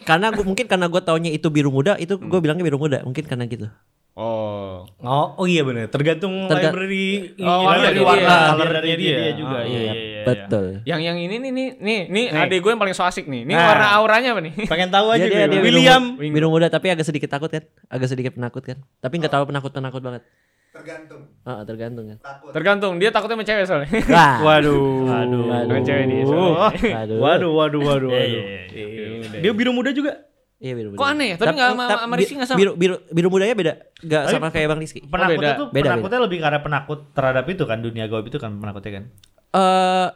Karena 0.00 0.32
gua, 0.32 0.44
mungkin 0.48 0.64
karena 0.64 0.88
gue 0.88 1.02
taunya 1.04 1.28
itu 1.28 1.52
biru 1.52 1.68
muda, 1.68 1.92
itu 2.00 2.16
gue 2.16 2.40
bilangnya 2.40 2.64
biru 2.64 2.80
muda. 2.80 3.04
Mungkin 3.04 3.24
karena 3.28 3.44
gitu. 3.44 3.68
Oh. 4.12 4.84
Oh, 5.00 5.26
oh 5.36 5.46
iya 5.46 5.62
benar. 5.62 5.86
Tergantung 5.86 6.44
Terga- 6.44 6.68
library 6.68 7.32
Oh, 7.38 7.62
ini 7.62 7.72
iya, 7.72 7.78
dari 7.80 7.96
iya, 7.96 8.04
warna 8.04 8.26
iya. 8.28 8.48
colornya 8.50 8.80
dia. 8.82 8.96
dia 9.16 9.32
juga. 9.32 9.56
Oh, 9.56 9.62
Iya, 9.62 9.70
iya, 9.70 9.80
iya. 9.80 9.92
iya. 9.94 10.22
Betul. 10.22 10.66
Yang 10.82 11.00
yang 11.00 11.18
ini 11.18 11.36
nih 11.36 11.50
nih 11.50 11.68
nih 11.72 12.00
nih 12.04 12.26
Nih. 12.28 12.42
adek 12.42 12.58
gue 12.58 12.70
yang 12.70 12.80
paling 12.80 12.92
so 12.92 13.02
asik 13.02 13.24
nih. 13.24 13.42
Ini 13.42 13.52
Nah. 13.52 13.66
warna 13.66 13.86
auranya 13.94 14.28
apa 14.30 14.40
nih? 14.40 14.52
Pengen 14.70 14.90
tahu 14.90 15.06
aja 15.10 15.20
Dia, 15.20 15.30
dia, 15.30 15.40
gue. 15.40 15.50
dia 15.50 15.60
William. 15.62 16.02
biru, 16.14 16.32
biru 16.32 16.46
muda 16.50 16.66
tapi 16.66 16.86
agak 16.88 17.02
sedikit 17.02 17.28
takut 17.28 17.48
kan? 17.48 17.62
Agak 17.86 18.08
sedikit 18.08 18.32
penakut 18.32 18.62
kan? 18.62 18.78
Tapi 18.98 19.14
nggak 19.16 19.30
terlalu 19.30 19.46
penakut-penakut 19.48 20.02
banget. 20.02 20.24
tergantung 20.70 21.26
Ah, 21.42 21.66
tergantung 21.66 22.04
kan. 22.06 22.18
takut 22.20 22.50
Tergantung 22.54 22.92
dia 22.96 23.10
takutnya 23.10 23.34
sama 23.34 23.44
cewek 23.44 23.64
soalnya. 23.64 23.88
Wah. 24.06 24.36
Waduh. 24.46 25.02
Waduh. 25.02 25.42
Bukan 25.66 25.82
cewek 25.82 26.04
dia. 26.06 26.22
Oh. 26.22 26.28
soalnya. 26.28 26.94
Waduh. 26.94 27.18
Waduh, 27.24 27.50
waduh, 27.52 27.80
waduh, 27.80 28.08
Iya, 28.08 28.20
waduh. 28.20 28.38
iya, 28.38 28.42
iya. 28.70 29.06
Iya. 29.34 29.38
Dia 29.40 29.52
biru 29.52 29.72
muda 29.72 29.90
juga. 29.90 30.29
Iya 30.60 30.72
biru 30.76 30.88
muda. 30.92 31.00
Kok 31.00 31.08
aneh 31.08 31.26
ya? 31.32 31.36
Tapi 31.40 31.54
nggak 31.56 31.70
sama- 31.72 31.88
sama 31.88 32.14
Rizky 32.20 32.34
nggak 32.36 32.48
sama? 32.52 32.58
Biru, 32.60 32.72
biru, 32.76 32.96
biru 33.08 33.28
mudanya 33.32 33.54
beda. 33.56 33.72
Nggak 34.04 34.22
Tapi- 34.28 34.34
sama 34.36 34.46
kayak 34.52 34.66
Bang 34.68 34.80
Rizky. 34.84 35.00
Penakutnya 35.02 35.40
beda. 35.40 35.50
tuh 35.56 35.66
Beda, 35.72 35.88
penakutnya 35.88 36.20
lebih 36.20 36.38
karena 36.38 36.58
penakut 36.60 36.98
terhadap 37.16 37.44
itu 37.48 37.64
kan 37.64 37.78
dunia 37.80 38.04
gaib 38.06 38.26
itu 38.28 38.36
kan 38.36 38.50
penakutnya 38.54 38.92
kan. 38.92 39.04
Eh, 39.50 40.08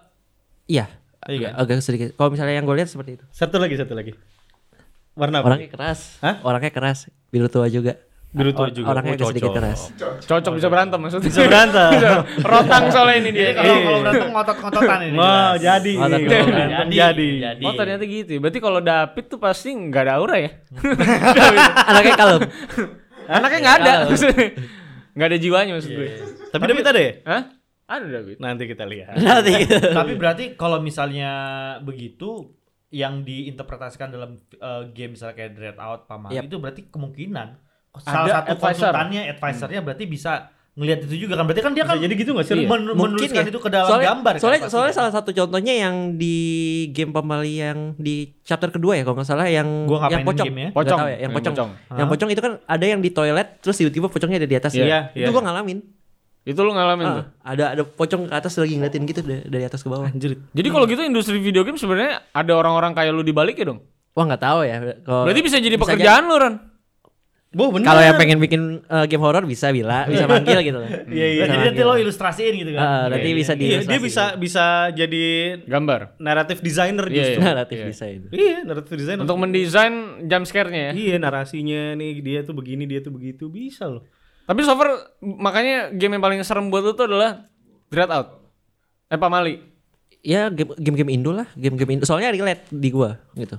iya. 0.71 0.87
Iya 1.25 1.57
Agak, 1.57 1.81
agak 1.81 1.81
sedikit. 1.81 2.09
Kalau 2.13 2.29
misalnya 2.29 2.53
yang 2.53 2.69
gue 2.69 2.77
lihat 2.77 2.93
seperti 2.93 3.17
itu. 3.17 3.25
Satu 3.33 3.57
lagi, 3.57 3.81
satu 3.81 3.97
lagi. 3.97 4.13
Warna 5.17 5.41
apa? 5.41 5.49
Orangnya 5.49 5.73
keras. 5.73 6.21
Hah? 6.21 6.45
Orangnya 6.45 6.69
keras. 6.69 7.09
Biru 7.33 7.49
tua 7.49 7.65
juga. 7.73 7.97
Or- 8.35 8.75
juga. 8.75 8.87
Orangnya 8.91 9.14
Oh, 9.14 9.17
agak 9.17 9.29
sedikit 9.31 9.47
cocok. 9.47 9.57
keras. 9.57 9.81
Cocok 10.26 10.53
bisa 10.59 10.67
berantem 10.67 10.99
maksudnya. 10.99 11.26
Bisa 11.31 11.41
berantem. 11.47 11.91
Rotang 12.43 12.85
soalnya 12.91 13.17
ini 13.23 13.31
dia. 13.31 13.47
Jadi 13.47 13.55
kalau 13.55 13.76
kalau 13.79 13.99
berantem 14.03 14.29
ngotot-ngototan 14.35 15.00
ini. 15.07 15.17
Wah, 15.17 15.55
jelas. 15.55 15.62
jadi. 15.62 15.93
Jadi. 16.91 17.62
Oh 17.62 17.73
ternyata 17.73 18.03
gitu. 18.03 18.31
ya. 18.35 18.41
Berarti 18.43 18.59
kalau 18.59 18.81
David 18.81 19.25
tuh 19.29 19.38
pasti 19.38 19.71
nggak 19.71 20.03
ada 20.03 20.12
aura 20.19 20.37
ya? 20.37 20.50
Anaknya 21.91 22.14
kalem. 22.14 22.41
Anaknya 23.25 23.59
nggak 23.62 23.76
ada. 23.81 23.93
Nggak 25.14 25.29
ada 25.31 25.38
jiwanya 25.38 25.73
maksud 25.79 25.91
gue. 25.95 26.09
Tapi 26.50 26.62
David 26.67 26.87
ada 26.91 27.00
ya? 27.00 27.12
Hah? 27.23 27.43
Ada 27.85 28.07
David. 28.11 28.37
Nanti 28.43 28.62
kita 28.67 28.85
lihat. 28.85 29.14
Nanti. 29.14 29.53
Tapi 29.69 30.12
berarti 30.19 30.45
kalau 30.59 30.83
misalnya 30.83 31.31
begitu 31.81 32.50
yang 32.91 33.23
diinterpretasikan 33.23 34.11
dalam 34.11 34.38
uh, 34.59 34.87
game 34.91 35.14
misalnya 35.14 35.35
kayak 35.35 35.53
Dread 35.55 35.79
Out 35.79 36.07
Paman 36.07 36.31
Yap. 36.31 36.47
itu 36.47 36.57
berarti 36.62 36.87
kemungkinan 36.87 37.59
Ada 37.95 38.03
salah 38.05 38.27
satu 38.29 38.51
advisor. 38.51 38.67
konsultannya 38.91 39.21
advisernya 39.29 39.81
berarti 39.81 40.05
bisa 40.05 40.33
ngelihat 40.75 41.07
itu 41.07 41.15
juga 41.21 41.39
kan 41.39 41.47
berarti 41.47 41.63
kan 41.63 41.71
dia 41.71 41.87
Bisa 41.87 41.95
kan 41.95 42.03
jadi 42.03 42.15
gitu 42.19 42.31
nggak 42.35 42.45
sih? 42.45 42.55
Iya. 42.57 42.67
men- 42.67 42.91
menuliskan 42.91 43.45
ya. 43.47 43.47
itu 43.47 43.61
ke 43.63 43.71
dalam 43.71 43.87
soalnya, 43.87 44.09
gambar 44.11 44.33
kan 44.33 44.41
Soalnya, 44.43 44.61
pasti 44.61 44.73
soalnya 44.75 44.91
kan? 44.91 44.99
salah 44.99 45.13
satu 45.15 45.31
contohnya 45.31 45.75
yang 45.79 45.95
di 46.19 46.37
game 46.91 47.13
pembali 47.15 47.53
yang 47.55 47.79
di 47.95 48.15
chapter 48.43 48.69
kedua 48.69 48.93
ya 48.93 49.03
kalau 49.03 49.15
nggak 49.15 49.29
salah 49.29 49.47
yang 49.47 49.69
Gua 49.87 50.11
yang 50.11 50.27
pocong. 50.27 50.43
game 50.45 50.59
ya. 50.59 50.69
Nggak 50.69 50.75
Pocong. 50.75 50.99
ya, 50.99 51.07
yang 51.07 51.21
Yang 51.21 51.33
pocong. 51.33 51.55
pocong. 51.55 51.71
Yang 51.95 52.09
pocong 52.11 52.29
itu 52.29 52.41
kan 52.43 52.53
ada 52.61 52.85
yang 52.85 53.01
di 53.01 53.11
toilet 53.11 53.49
terus 53.63 53.77
tiba-tiba 53.79 54.07
pocongnya 54.09 54.39
ada 54.39 54.49
di 54.51 54.57
atas. 54.59 54.73
Iya, 54.75 54.83
ya. 54.83 54.99
iya. 55.15 55.25
Itu 55.25 55.31
gua 55.31 55.43
ngalamin. 55.47 55.79
Itu 56.43 56.61
lu 56.61 56.75
ngalamin 56.75 57.07
tuh. 57.07 57.25
Ah, 57.41 57.55
ada 57.55 57.65
ada 57.73 57.83
pocong 57.87 58.27
ke 58.27 58.35
atas 58.35 58.59
lagi 58.59 58.75
ngeliatin 58.75 59.07
gitu 59.07 59.23
dari, 59.23 59.47
dari 59.47 59.65
atas 59.65 59.79
ke 59.79 59.89
bawah. 59.89 60.11
Anjir. 60.11 60.43
Jadi 60.51 60.69
kalau 60.69 60.85
gitu 60.85 61.01
industri 61.01 61.39
video 61.39 61.63
game 61.63 61.79
sebenarnya 61.79 62.21
ada 62.29 62.53
orang-orang 62.53 62.93
kayak 62.93 63.15
lu 63.15 63.23
di 63.23 63.31
balik 63.31 63.57
ya 63.57 63.71
dong. 63.71 63.79
Wah 64.13 64.27
nggak 64.27 64.43
tahu 64.43 64.61
ya. 64.61 64.77
Kalau 65.01 65.23
Berarti 65.23 65.41
bisa 65.41 65.57
jadi 65.57 65.73
bisa 65.73 65.87
pekerjaan 65.87 66.27
lu 66.27 66.35
Ron. 66.35 66.74
Bu, 67.54 67.70
bener. 67.70 67.87
Kalau 67.87 68.02
yang 68.02 68.14
pengen 68.14 68.38
bikin 68.38 68.62
eh, 68.82 69.06
game 69.06 69.23
horror 69.23 69.42
bisa 69.42 69.70
bila 69.70 70.04
bisa 70.04 70.26
manggil 70.26 70.58
gitu. 70.61 70.78
Iya, 71.14 71.26
iya. 71.30 71.42
Jadi 71.46 71.64
nanti 71.64 71.80
lo 71.80 71.94
ilustrasiin 71.94 72.54
gitu 72.56 72.70
kan 72.75 72.82
Ah, 72.82 73.04
nanti 73.06 73.30
Iya, 73.30 73.37
bisa 73.37 73.52
iya. 73.52 73.58
di 73.58 73.64
Iya, 73.64 73.78
dia 73.87 74.00
bisa 74.00 74.25
bisa 74.34 74.64
jadi 74.90 75.25
Gambar. 75.62 76.18
naratif 76.18 76.58
designer 76.58 77.06
Iya, 77.06 77.14
justru. 77.16 77.38
iya. 77.38 77.46
naratif 77.46 77.76
Iya. 77.76 77.87
bisa 77.87 78.04
itu. 78.06 78.26
Iya, 78.28 78.56
naratif 78.62 78.92
designer. 78.92 79.23
Untuk 79.23 79.38
mendesain 79.38 79.94
jump 80.23 80.44
scare-nya 80.44 80.82
ya. 80.84 80.92
Iya, 80.92 81.16
narasinya 81.16 81.94
nih 81.94 82.12
dia 82.18 82.40
tuh 82.42 82.52
begini, 82.52 82.84
dia 82.84 82.99
tuh 82.99 83.11
begitu 83.11 83.46
bisa 83.46 83.87
loh. 83.87 84.02
Tapi 84.44 84.61
so 84.61 84.75
far 84.75 84.90
makanya 85.23 85.88
game 85.90 86.12
yang 86.12 86.23
paling 86.23 86.42
serem 86.42 86.68
buat 86.68 86.82
lu 86.82 86.92
tuh 86.92 87.06
adalah 87.06 87.46
Dread 87.87 88.11
Out. 88.11 88.28
Eh 89.06 89.16
Pamali. 89.16 89.56
Ya 90.20 90.49
game- 90.49 90.75
game-game 90.75 91.12
Indo 91.12 91.30
lah, 91.30 91.46
game-game 91.54 91.90
Indo. 91.92 92.04
Soalnya 92.04 92.28
relate 92.28 92.66
di 92.68 92.88
gua 92.88 93.20
gitu. 93.32 93.56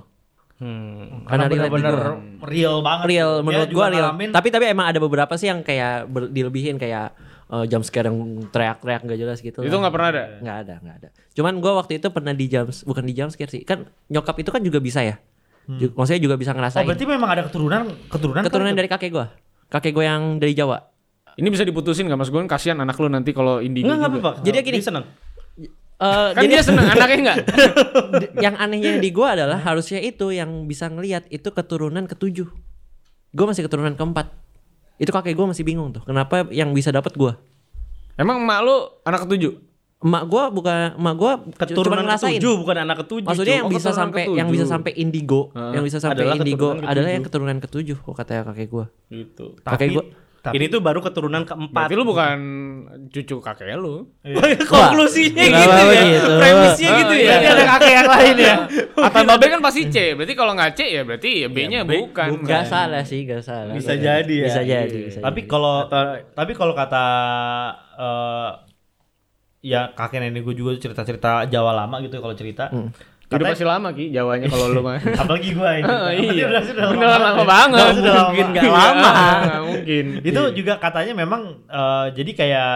Hmm. 0.56 1.28
karena 1.28 1.46
di 1.46 1.54
bener-bener 1.54 1.96
real 2.42 2.80
banget 2.80 3.04
real 3.06 3.44
menurut 3.44 3.68
juga 3.68 3.76
gua 3.76 3.86
real. 3.86 4.04
ngalamin. 4.08 4.28
Tapi 4.32 4.48
tapi 4.48 4.64
emang 4.66 4.86
ada 4.88 4.96
beberapa 4.96 5.36
sih 5.36 5.46
yang 5.46 5.60
kayak 5.60 6.08
ber- 6.08 6.32
dilebihin 6.32 6.76
kayak 6.76 7.12
eh, 7.46 7.64
jump 7.68 7.84
scare 7.84 8.08
yang 8.08 8.16
teriak-teriak 8.48 9.04
gak 9.04 9.18
jelas 9.18 9.38
gitu. 9.38 9.60
Itu 9.60 9.76
nggak 9.76 9.92
pernah 9.92 10.08
ada. 10.10 10.22
nggak 10.40 10.56
ada 10.58 10.74
nggak 10.80 10.96
ada. 10.96 11.08
Cuman 11.30 11.60
gua 11.60 11.76
waktu 11.76 12.00
itu 12.00 12.08
pernah 12.08 12.32
di 12.32 12.46
jump 12.46 12.72
bukan 12.82 13.04
di 13.04 13.12
jump 13.12 13.30
scare 13.30 13.52
sih. 13.52 13.62
Kan 13.62 13.84
nyokap 14.08 14.36
itu 14.36 14.48
kan 14.48 14.64
juga 14.64 14.80
bisa 14.80 15.04
ya. 15.04 15.20
Ju- 15.68 15.92
Maksudnya 15.92 16.22
juga 16.22 16.36
bisa 16.36 16.50
oh 16.50 16.56
ngerasain. 16.56 16.86
berarti 16.86 17.04
memang 17.04 17.28
ada 17.28 17.42
keturunan 17.44 17.82
keturunan 18.08 18.40
Keturunan 18.40 18.70
kali 18.70 18.78
dari 18.78 18.88
kakek 18.88 19.10
gua. 19.10 19.26
Kakek 19.68 19.92
gua 19.92 20.04
yang 20.06 20.22
dari 20.38 20.54
Jawa. 20.54 20.78
Ini 21.36 21.52
bisa 21.52 21.62
diputusin 21.62 22.08
gak 22.08 22.16
mas 22.16 22.32
gue 22.32 22.40
kan 22.40 22.48
kasihan 22.48 22.80
anak 22.80 22.96
lu 22.96 23.12
nanti 23.12 23.36
kalau 23.36 23.60
indigo 23.60 23.92
enggak 23.92 24.08
juga. 24.08 24.32
apa-apa. 24.32 24.40
Jadi 24.40 24.56
gini. 24.64 24.80
Dia 24.80 25.04
Eh, 25.96 26.28
Kan 26.30 26.44
dia 26.44 26.60
seneng 26.66 26.84
anaknya 26.86 27.16
enggak? 27.18 27.38
Yang 28.44 28.54
anehnya 28.58 28.92
di 28.96 29.08
gua 29.08 29.32
adalah 29.32 29.56
harusnya 29.58 29.96
itu 29.98 30.28
yang 30.28 30.64
bisa 30.64 30.86
ngelihat 30.86 31.24
itu 31.26 31.48
keturunan 31.48 32.04
ketujuh. 32.04 32.44
Gua 33.30 33.46
masih 33.48 33.64
keturunan 33.64 33.92
keempat. 33.92 34.28
Itu 34.96 35.08
kakek 35.08 35.32
gua 35.32 35.48
masih 35.48 35.62
bingung 35.62 35.90
tuh. 35.90 36.04
Kenapa 36.04 36.44
yang 36.50 36.70
bisa 36.70 36.88
dapat 36.88 37.12
gua? 37.14 37.40
Emang 38.14 38.38
emak 38.38 38.60
lu 38.60 38.76
anak 39.02 39.24
ketujuh? 39.24 39.56
Emak 39.98 40.24
gua 40.26 40.42
bukan 40.48 40.92
emak 40.94 41.14
gua 41.14 41.32
Keturunan 41.54 42.00
ngerasain. 42.02 42.36
ketujuh 42.36 42.54
bukan 42.58 42.76
anak 42.78 42.96
ketujuh. 43.00 43.26
Maksudnya 43.26 43.56
yang 43.56 43.66
Oh, 43.66 43.72
bisa 43.72 43.90
sampai 43.90 44.22
ketujuh. 44.22 44.36
yang 44.36 44.48
bisa 44.48 44.64
sampai 44.66 44.92
indigo, 44.94 45.40
yang 45.54 45.80
bisa 45.80 45.96
sampai 45.96 46.16
Adalah 46.22 46.36
indigo 46.36 46.68
keturunan 46.70 46.76
adalah 46.82 46.92
ketujuh. 46.92 47.14
yang 47.14 47.24
keturunan 47.24 47.56
ketujuh. 47.58 47.98
Oh 48.04 48.12
katanya 48.12 48.42
kakek 48.46 48.68
gua. 48.68 48.84
gitu. 49.08 49.44
kakek 49.62 49.88
gua 49.90 50.04
tapi 50.46 50.54
Ini 50.54 50.66
tuh 50.68 50.78
baru 50.78 51.00
keturunan 51.00 51.42
keempat. 51.42 51.74
Berarti 51.82 51.94
lu 51.94 52.04
bukan 52.04 52.38
cucu 53.08 53.36
kakek 53.36 53.74
lu. 53.74 54.06
Konklusinya 54.70 55.42
Wah, 55.42 55.50
gitu 55.50 55.74
ya. 55.74 55.84
begitu? 55.84 56.30
Premisnya 56.36 56.90
gitu 56.94 57.08
Oh, 57.08 57.12
ya. 57.12 57.18
iya. 57.18 57.26
Berarti 57.32 57.48
ada 57.48 57.64
kakek 57.68 57.92
yang 57.92 58.08
lain 58.08 58.36
ya 58.36 58.54
Atau 59.06 59.22
babe 59.24 59.46
kan 59.48 59.60
pasti 59.60 59.82
C. 59.86 59.96
Berarti 60.12 60.34
kalau 60.34 60.52
nggak 60.52 60.72
C 60.72 60.80
ya 60.88 61.02
berarti 61.02 61.30
ya 61.36 61.48
B-nya 61.48 61.80
B- 61.82 61.98
bukan. 62.00 62.28
Gak 62.42 62.64
salah 62.64 63.02
sih, 63.02 63.22
gak 63.22 63.42
salah. 63.42 63.72
Bisa 63.72 63.92
Gak- 63.92 64.02
jadi 64.22 64.34
ya. 64.36 64.46
Bisa 64.46 64.62
jadi. 64.62 64.98
bisa 65.04 65.18
tapi 65.20 65.40
jadi. 65.40 65.48
kalau 65.48 65.74
tapi 66.32 66.52
kalau 66.52 66.72
kata 66.72 67.04
eh, 67.96 68.50
ya 69.64 69.90
kakek 69.90 70.20
nenek 70.20 70.42
gue 70.42 70.54
juga 70.54 70.76
cerita-cerita 70.76 71.42
Jawa 71.46 71.74
lama 71.74 71.98
gitu 71.98 72.16
kalau 72.16 72.32
cerita 72.32 72.68
Hmm. 72.68 72.94
Udah 73.26 73.34
katanya 73.36 73.52
pasti 73.52 73.66
lama 73.66 73.88
ki 73.90 74.04
Jawanya 74.08 74.46
kalau 74.46 74.66
lu 74.68 74.80
mah. 74.80 74.98
apalagi 75.20 75.50
gue 75.50 75.70
ini 75.76 75.84
Oh, 75.84 76.10
iya. 76.10 76.44
udah 76.46 76.62
sudah 76.62 76.84
Beneran 76.88 77.20
lama 77.20 77.42
banget. 77.44 77.78
Udah 77.80 77.94
sudah 77.96 78.12
lama. 78.12 78.28
Mungkin 78.28 78.46
nggak 78.48 78.64
Iya. 78.64 78.72
lama. 78.72 79.10
Nggak 79.42 79.62
mungkin. 79.64 80.04
itu 80.22 80.40
juga 80.54 80.72
katanya 80.76 81.12
memang 81.16 81.42
eh, 81.64 82.06
jadi 82.12 82.30
kayak 82.32 82.72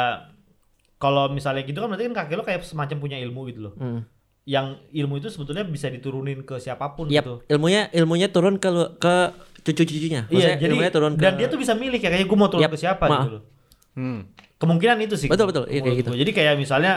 kalau 0.97 1.25
misalnya 1.29 1.63
gitu 1.63 1.79
kan 1.79 1.89
berarti 1.89 2.05
kan 2.05 2.17
kakek 2.19 2.35
lo 2.35 2.45
kayak 2.45 2.61
semacam 2.63 2.97
punya 2.99 3.17
ilmu 3.19 3.41
gitu 3.47 3.61
loh 3.63 3.75
Hmm. 3.75 4.05
yang 4.43 4.67
ilmu 4.91 5.17
itu 5.17 5.29
sebetulnya 5.29 5.63
bisa 5.63 5.87
diturunin 5.87 6.43
ke 6.43 6.57
siapa 6.57 6.93
pun 6.93 7.07
Yap, 7.07 7.23
gitu 7.23 7.35
ilmunya 7.49 7.89
ilmunya 7.91 8.29
turun 8.29 8.57
ke 8.57 8.69
lu- 8.69 8.93
ke 8.97 9.33
cucu-cucunya. 9.63 10.29
iya 10.29 10.57
jadi 10.57 10.69
ilmunya 10.69 10.91
turun 10.91 11.15
ke 11.15 11.23
dan 11.23 11.37
dia 11.37 11.47
tuh 11.47 11.57
bisa 11.57 11.73
milih 11.73 11.97
kayak 11.97 12.21
gue 12.21 12.35
mau 12.35 12.49
turun 12.49 12.61
Yap, 12.61 12.71
ke 12.71 12.81
siapa 12.81 13.05
maaf. 13.07 13.17
gitu 13.23 13.31
loh 13.33 13.43
Hmm. 13.91 14.29
kemungkinan 14.57 15.01
itu 15.01 15.17
sih 15.17 15.27
Betul, 15.27 15.49
betul. 15.49 15.65
Iya, 15.67 15.81
kayak 15.81 15.97
gitu. 15.99 16.09
gua. 16.09 16.19
jadi 16.19 16.31
kayak 16.33 16.55
misalnya 16.57 16.93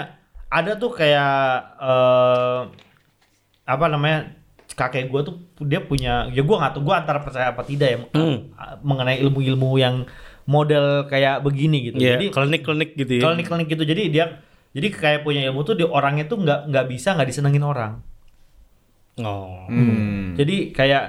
ada 0.47 0.71
tuh 0.75 0.91
kayak 0.91 1.33
eh 1.79 2.59
apa 3.63 3.85
namanya 3.87 4.35
kakek 4.69 5.07
gue 5.07 5.21
tuh 5.21 5.35
dia 5.61 5.79
punya 5.79 6.27
ya 6.27 6.39
gue 6.39 6.55
nggak 6.55 6.73
tahu 6.73 6.83
gue 6.83 6.95
antara 6.95 7.19
percaya 7.19 7.49
apa 7.49 7.61
tidak 7.61 7.87
ya 7.87 7.97
Hmm. 8.09 8.51
mengenai 8.81 9.19
ilmu-ilmu 9.19 9.75
yang 9.75 10.03
model 10.43 11.05
kayak 11.05 11.39
begini 11.39 11.77
gitu 11.85 11.97
Iya, 11.97 12.17
jadi 12.17 12.25
klinik-klinik 12.29 12.89
gitu 12.93 13.13
ya. 13.13 13.21
klinik-klinik 13.23 13.67
gitu 13.69 13.83
jadi 13.85 14.01
dia 14.07 14.25
jadi 14.71 14.87
kayak 14.89 15.19
punya 15.21 15.45
ilmu 15.45 15.61
tuh 15.61 15.73
di 15.73 15.83
orangnya 15.83 16.25
tuh 16.25 16.37
nggak 16.37 16.67
nggak 16.67 16.85
bisa 16.87 17.13
nggak 17.13 17.27
disenengin 17.27 17.63
orang 17.63 18.01
Oh. 19.15 19.69
Hmm. 19.69 20.33
jadi 20.33 20.71
kayak 20.71 21.03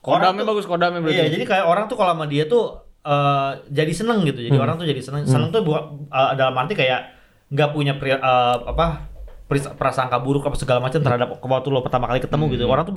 Kodamnya 0.00 0.42
tuh- 0.42 0.50
bagus 0.50 0.66
kodamnya 0.66 0.98
berarti. 0.98 1.14
Iya, 1.14 1.30
jadi 1.30 1.44
kayak 1.44 1.64
orang 1.64 1.84
tuh 1.86 1.94
kalau 1.94 2.10
sama 2.12 2.26
dia 2.26 2.42
tuh 2.44 2.74
eh, 3.02 3.50
jadi 3.68 3.92
seneng 3.92 4.22
gitu. 4.24 4.38
Jadi 4.40 4.50
Hmm. 4.52 4.62
orang 4.62 4.74
tuh 4.74 4.82
jadi 4.84 4.98
seneng. 4.98 5.22
Seneng 5.24 5.50
tuh 5.50 5.62
buat 5.62 5.84
eh, 6.06 6.32
dalam 6.34 6.54
arti 6.56 6.72
kayak 6.72 7.00
nggak 7.48 7.70
punya 7.70 7.94
pri- 7.94 8.14
eh, 8.14 8.56
apa 8.64 9.11
prasangka 9.58 10.16
buruk 10.16 10.44
apa 10.44 10.56
segala 10.56 10.80
macam 10.80 10.96
terhadap 10.96 11.36
waktu 11.36 11.68
lo 11.68 11.80
pertama 11.80 12.06
kali 12.06 12.20
ketemu 12.20 12.44
gitu. 12.50 12.64
Hmm. 12.64 12.72
Orang 12.72 12.84
tuh 12.84 12.94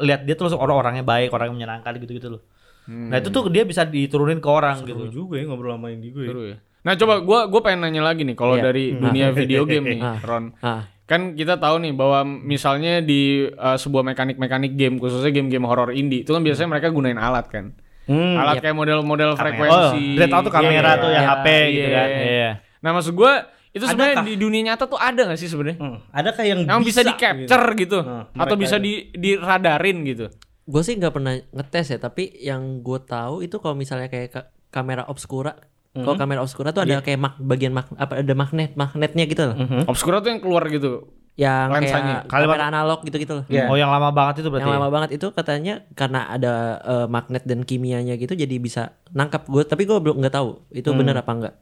lihat 0.00 0.20
dia 0.22 0.34
tuh 0.34 0.44
langsung 0.44 0.60
orang 0.60 0.76
orangnya 0.76 1.02
baik, 1.02 1.30
orang 1.30 1.48
yang 1.48 1.56
menyenangkan 1.56 1.96
gitu-gitu 1.96 2.28
loh. 2.28 2.42
Nah, 2.84 3.16
itu 3.16 3.32
tuh 3.32 3.48
dia 3.48 3.64
bisa 3.64 3.80
diturunin 3.82 4.38
ke 4.38 4.48
orang 4.48 4.76
Seru 4.76 5.08
gitu. 5.08 5.24
juga 5.24 5.40
ya 5.40 5.48
ngobrol 5.48 5.72
sama 5.72 5.88
Indigo 5.88 6.20
ya. 6.20 6.28
Seru 6.28 6.42
ya. 6.44 6.56
Nah 6.84 6.92
coba 6.94 7.14
gua 7.18 7.48
gua 7.48 7.60
pengen 7.62 7.80
nanya 7.80 8.04
lagi 8.04 8.22
nih 8.22 8.36
kalau 8.36 8.60
Iya. 8.60 8.64
dari 8.66 8.84
dunia 8.92 9.32
video 9.38 9.64
game 9.64 9.86
nih, 9.88 10.00
Ah. 10.00 10.20
Ron. 10.20 10.44
Ah, 10.60 10.82
Kan 11.04 11.32
kita 11.32 11.56
tahu 11.56 11.80
nih 11.80 11.92
bahwa 11.92 12.24
misalnya 12.24 13.00
di 13.00 13.44
uh, 13.46 13.76
sebuah 13.76 14.04
mekanik-mekanik 14.06 14.72
game 14.72 14.96
khususnya 14.96 15.28
game-game 15.30 15.64
horror 15.64 15.92
indie 15.92 16.20
itu 16.20 16.32
kan 16.32 16.40
biasanya 16.40 16.68
mereka 16.70 16.88
gunain 16.88 17.16
alat 17.16 17.48
kan. 17.48 17.72
Hmm. 18.04 18.36
alat 18.36 18.60
kayak 18.60 18.72
model-model 18.74 19.32
Oh, 19.32 19.36
frekuensi. 19.36 20.16
dia 20.16 20.28
tahu 20.28 20.44
tuh 20.44 20.52
kamera 20.52 20.90
Iya, 20.90 21.00
tuh 21.00 21.08
yang 21.08 21.24
iya, 21.24 21.32
HP 21.34 21.46
gitu 21.70 21.80
iya. 21.82 21.92
kan. 21.94 22.08
Iya. 22.10 22.50
Nah 22.80 22.90
maksud 22.92 23.12
gua 23.12 23.32
itu 23.74 23.84
sebenarnya 23.84 24.22
di 24.22 24.34
dunia 24.34 24.62
nyata 24.64 24.86
tuh 24.86 24.96
ada 24.96 25.26
gak 25.26 25.34
sih 25.34 25.46
sebenarnya? 25.46 25.76
Hmm. 25.76 25.98
Adakah 26.08 26.44
yang, 26.44 26.60
Yang 26.62 26.80
bisa, 26.84 27.00
di 27.02 27.12
capture 27.12 27.66
gitu, 27.74 27.98
Nah, 28.00 28.30
atau 28.32 28.54
mereka 28.54 28.62
bisa 28.62 28.76
di 28.78 28.92
diradarin 29.10 29.98
gitu. 30.04 30.26
gue 30.64 30.80
sih 30.80 30.94
nggak 30.94 31.12
pernah 31.12 31.34
ngetes 31.50 31.86
ya, 31.88 31.98
tapi 31.98 32.24
yang 32.38 32.80
gue 32.80 32.96
tahu 32.98 33.42
itu 33.42 33.58
kalau 33.58 33.74
misalnya 33.74 34.06
kayak 34.06 34.28
ka- 34.30 34.48
kamera 34.70 35.04
obscura, 35.04 35.58
kalau 35.92 36.16
kamera 36.16 36.40
obscura 36.40 36.70
tuh 36.70 36.82
ada 36.82 36.98
kayak 36.98 37.18
mag- 37.18 37.36
bagian 37.38 37.70
mag- 37.70 37.92
apa 37.92 38.18
ada 38.18 38.32
magnet 38.32 38.72
magnetnya 38.72 39.24
gitu 39.24 39.42
loh, 39.44 39.56
Obscura 39.84 40.18
tuh 40.18 40.30
yang 40.30 40.38
keluar 40.38 40.64
gitu. 40.66 41.10
yang 41.34 41.66
Lensanya. 41.68 42.22
kayak 42.22 42.30
Kalimat- 42.30 42.56
kamera 42.56 42.64
analog 42.70 42.98
gitu-gitu 43.02 43.32
loh. 43.34 43.44
Iya. 43.46 43.66
Oh, 43.66 43.74
yang 43.74 43.90
lama 43.90 44.08
banget 44.08 44.38
itu 44.38 44.48
berarti. 44.48 44.64
Yang 44.64 44.70
ya? 44.70 44.78
lama 44.78 44.88
banget 44.88 45.10
itu 45.12 45.26
katanya 45.28 45.74
karena 45.92 46.20
ada 46.28 46.52
eh, 46.80 47.06
magnet 47.08 47.42
dan 47.42 47.60
kimianya 47.60 48.14
gitu 48.14 48.32
jadi 48.32 48.54
bisa 48.56 48.82
nangkap 49.10 49.42
gue 49.44 49.62
tapi 49.62 49.82
gue 49.82 49.98
belum 49.98 50.16
nggak 50.16 50.30
tahu 50.32 50.62
itu 50.70 50.86
bener 50.90 51.12
apa 51.12 51.26
enggak 51.28 51.54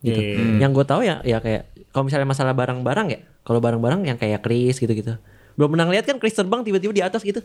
gitu. 0.00 0.14
Iya. 0.14 0.62
yang 0.62 0.70
gue 0.70 0.82
tahu 0.82 1.02
ya 1.02 1.18
ya 1.22 1.38
kayak 1.38 1.62
kalau 1.90 2.06
misalnya 2.06 2.24
masalah 2.24 2.52
barang-barang 2.52 3.06
ya 3.08 3.18
kalau 3.42 3.58
barang-barang 3.58 4.04
yang 4.04 4.14
kayak 4.14 4.40
Chris 4.40 4.76
gitu-gitu. 4.76 5.18
Belum 5.54 5.74
pernah 5.74 5.86
ngeliat 5.86 6.04
kan 6.04 6.16
Chris 6.16 6.32
terbang 6.32 6.62
tiba-tiba 6.62 6.92
di 6.92 7.02
atas 7.02 7.20
gitu? 7.20 7.42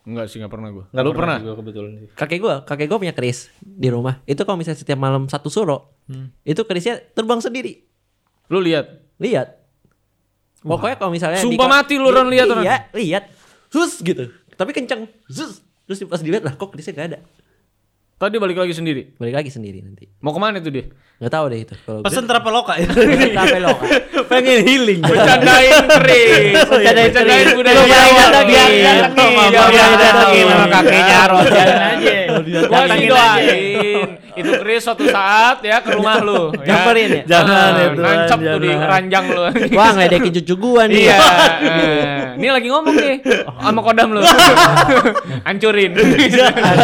Enggak 0.00 0.30
sih, 0.30 0.38
enggak 0.38 0.54
pernah 0.54 0.68
gua. 0.70 0.84
Nggak 0.88 1.04
Lu 1.04 1.12
pernah? 1.12 1.36
kebetulan 1.40 1.90
sih. 1.94 2.08
kakek 2.14 2.38
gue 2.38 2.54
kakek 2.64 2.86
gue 2.86 2.98
punya 3.00 3.12
Chris 3.12 3.38
di 3.60 3.88
rumah. 3.88 4.22
Itu 4.24 4.42
kalau 4.42 4.56
misalnya 4.56 4.78
setiap 4.78 4.96
malam 4.96 5.26
satu 5.26 5.50
suro 5.50 5.92
itu 6.42 6.62
Chrisnya 6.62 7.02
terbang 7.10 7.38
sendiri. 7.38 7.82
Lu 8.48 8.58
lihat. 8.58 8.86
lihat 9.16 9.60
pokoknya 10.60 10.96
kalau 10.96 11.12
misalnya 11.12 11.40
Sumpah 11.40 11.64
ko- 11.64 11.72
mati 11.72 11.94
lu, 11.96 12.08
Ron, 12.08 12.28
lihat, 12.28 12.46
Ron. 12.46 12.60
iya 12.60 12.88
lihat 12.92 13.24
sus 13.68 14.00
gitu. 14.00 14.28
Tapi 14.54 14.70
kenceng. 14.70 15.08
Sus 15.24 15.60
terus 15.84 16.06
pas 16.06 16.20
dilihat 16.20 16.44
lah 16.44 16.54
kok 16.54 16.70
Chrisnya 16.70 16.94
gak 16.94 17.06
ada 17.10 17.18
Tadi 18.20 18.36
balik 18.36 18.52
lagi 18.54 18.76
sendiri. 18.76 19.16
balik 19.16 19.32
lagi 19.34 19.48
sendiri 19.48 19.80
nanti 19.80 20.04
Mau 20.20 20.30
ke 20.30 20.36
mana 20.36 20.60
tuh 20.60 20.68
dia? 20.68 20.84
nggak 21.16 21.32
tahu 21.32 21.44
deh 21.48 21.58
itu 21.58 21.74
kalau 21.82 22.00
Pesen 22.00 22.24
Traveloka 22.24 22.76
ya. 22.76 22.88
lo 23.58 23.72
Pengen 24.30 24.60
healing. 24.60 25.00
Bercandain 25.00 25.72
Chris. 25.98 26.52
Bercandain 26.62 27.08
Bercandain 27.08 27.44
Chris. 27.44 27.56
budaya 27.56 27.74
Lu 27.74 27.82
bayangin 27.82 28.12
Jawa. 28.12 28.24
datangin, 28.26 28.56
Iya. 28.70 28.92
Iya, 29.10 29.48
Biar 29.50 29.68
iya, 29.72 29.84
datangin 29.98 30.36
iya. 30.38 30.52
sama 30.52 30.66
kakeknya, 30.70 31.18
Ron. 31.26 31.44
Jalan 31.44 31.80
aja. 31.82 32.12
Sih 32.40 33.06
doain 33.08 34.08
itu 34.38 34.50
Chris 34.62 34.80
suatu 34.82 35.04
saat 35.06 35.58
ya 35.60 35.82
ke 35.82 35.90
rumah 35.94 36.22
lu. 36.22 36.50
ya. 36.62 36.64
Nyamperin 36.70 37.08
ya? 37.10 37.22
Jangan 37.26 37.70
ya, 37.74 37.86
Tuhan, 37.92 37.98
Nancap 37.98 38.38
tuh 38.38 38.58
di 38.62 38.70
ranjang 38.70 39.24
lu. 39.28 39.42
wah 39.78 39.90
ngeledekin 39.94 40.32
cucu 40.40 40.54
gua 40.56 40.82
nih 40.86 41.10
Iya. 41.10 41.16
eh. 41.18 42.22
Ini 42.40 42.48
lagi 42.48 42.68
ngomong 42.70 42.94
nih 42.94 43.16
sama 43.60 43.80
kodam 43.82 44.08
lu. 44.14 44.20
Hancurin. 45.46 45.90
Jangan. 46.30 46.74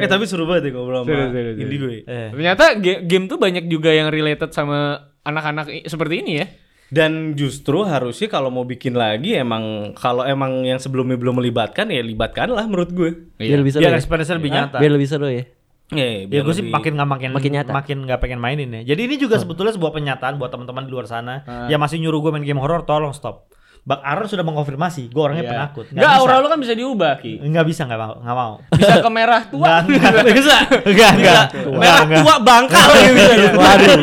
Eh 0.00 0.08
tapi 0.08 0.24
seru 0.24 0.48
banget 0.48 0.70
ya 0.70 0.80
ngobrol 0.80 1.04
sama. 1.04 1.30
Indigo 1.54 1.86
ya. 1.90 2.32
Ternyata 2.32 2.64
game 2.80 3.24
tuh 3.28 3.38
banyak 3.38 3.68
juga 3.68 3.92
yang 3.92 4.08
related 4.10 4.50
sama 4.50 5.04
anak-anak 5.24 5.86
seperti 5.86 6.24
ini 6.24 6.32
ya. 6.40 6.46
Dan 6.86 7.32
justru 7.32 7.82
harusnya 7.82 8.28
kalau 8.28 8.48
mau 8.48 8.62
bikin 8.62 8.92
lagi 8.92 9.34
emang 9.34 9.92
kalau 9.92 10.22
emang 10.22 10.62
yang 10.62 10.76
sebelumnya 10.76 11.16
belum 11.16 11.38
melibatkan 11.38 11.88
ya 11.88 12.00
libatkan 12.00 12.48
lah 12.48 12.64
menurut 12.64 12.90
gue. 12.90 13.10
biar 13.34 13.58
lebih 13.58 13.72
seru 13.72 13.82
Biar 13.82 13.92
ya 13.92 13.98
experience 13.98 14.30
lebih 14.30 14.50
nyata. 14.50 14.76
biar 14.78 14.92
lebih 14.92 15.08
seru 15.08 15.26
ya 15.26 15.44
Ya, 15.86 16.24
Ya 16.24 16.40
gue 16.40 16.54
sih 16.54 16.64
makin 16.64 16.96
nggak 16.96 17.08
makin 17.08 17.28
Makin 17.30 17.50
nyata. 17.52 17.70
makin 17.70 17.96
nggak 18.04 18.18
pengen 18.18 18.40
mainin 18.40 18.72
ya. 18.72 18.82
Jadi 18.88 19.00
ini 19.04 19.16
juga 19.16 19.36
sebetulnya 19.36 19.70
sebuah 19.70 19.92
pernyataan 19.92 20.36
buat 20.36 20.48
teman-teman 20.48 20.84
di 20.84 20.90
luar 20.90 21.04
sana 21.04 21.40
yang 21.66 21.76
masih 21.76 22.00
nyuruh 22.00 22.20
gue 22.20 22.30
main 22.32 22.42
game 22.42 22.56
horror, 22.56 22.82
tolong 22.82 23.12
stop. 23.12 23.52
Bang 23.84 24.00
Aaron 24.00 24.24
sudah 24.24 24.40
mengkonfirmasi, 24.40 25.12
gue 25.12 25.20
orangnya 25.20 25.44
penakut. 25.44 25.84
Enggak, 25.92 26.08
aura 26.16 26.40
lu 26.40 26.48
kan 26.48 26.56
bisa 26.56 26.72
diubah, 26.72 27.20
Ki. 27.20 27.36
Nggak 27.36 27.68
bisa, 27.68 27.84
nggak 27.84 28.00
mau, 28.00 28.16
nggak 28.16 28.32
mau. 28.34 28.52
Bisa 28.72 28.94
ke 29.04 29.10
merah 29.12 29.42
tua. 29.44 29.84
Nggak, 29.84 30.08
nggak. 30.08 30.24
bisa. 30.32 30.56
Enggak, 30.88 31.10
enggak. 31.14 31.44
Merah 31.68 32.04
tua 32.08 32.34
bangkal 32.40 32.88
gitu. 32.96 33.32
waduh 33.54 33.98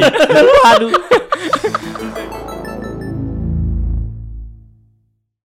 waduh 0.62 0.92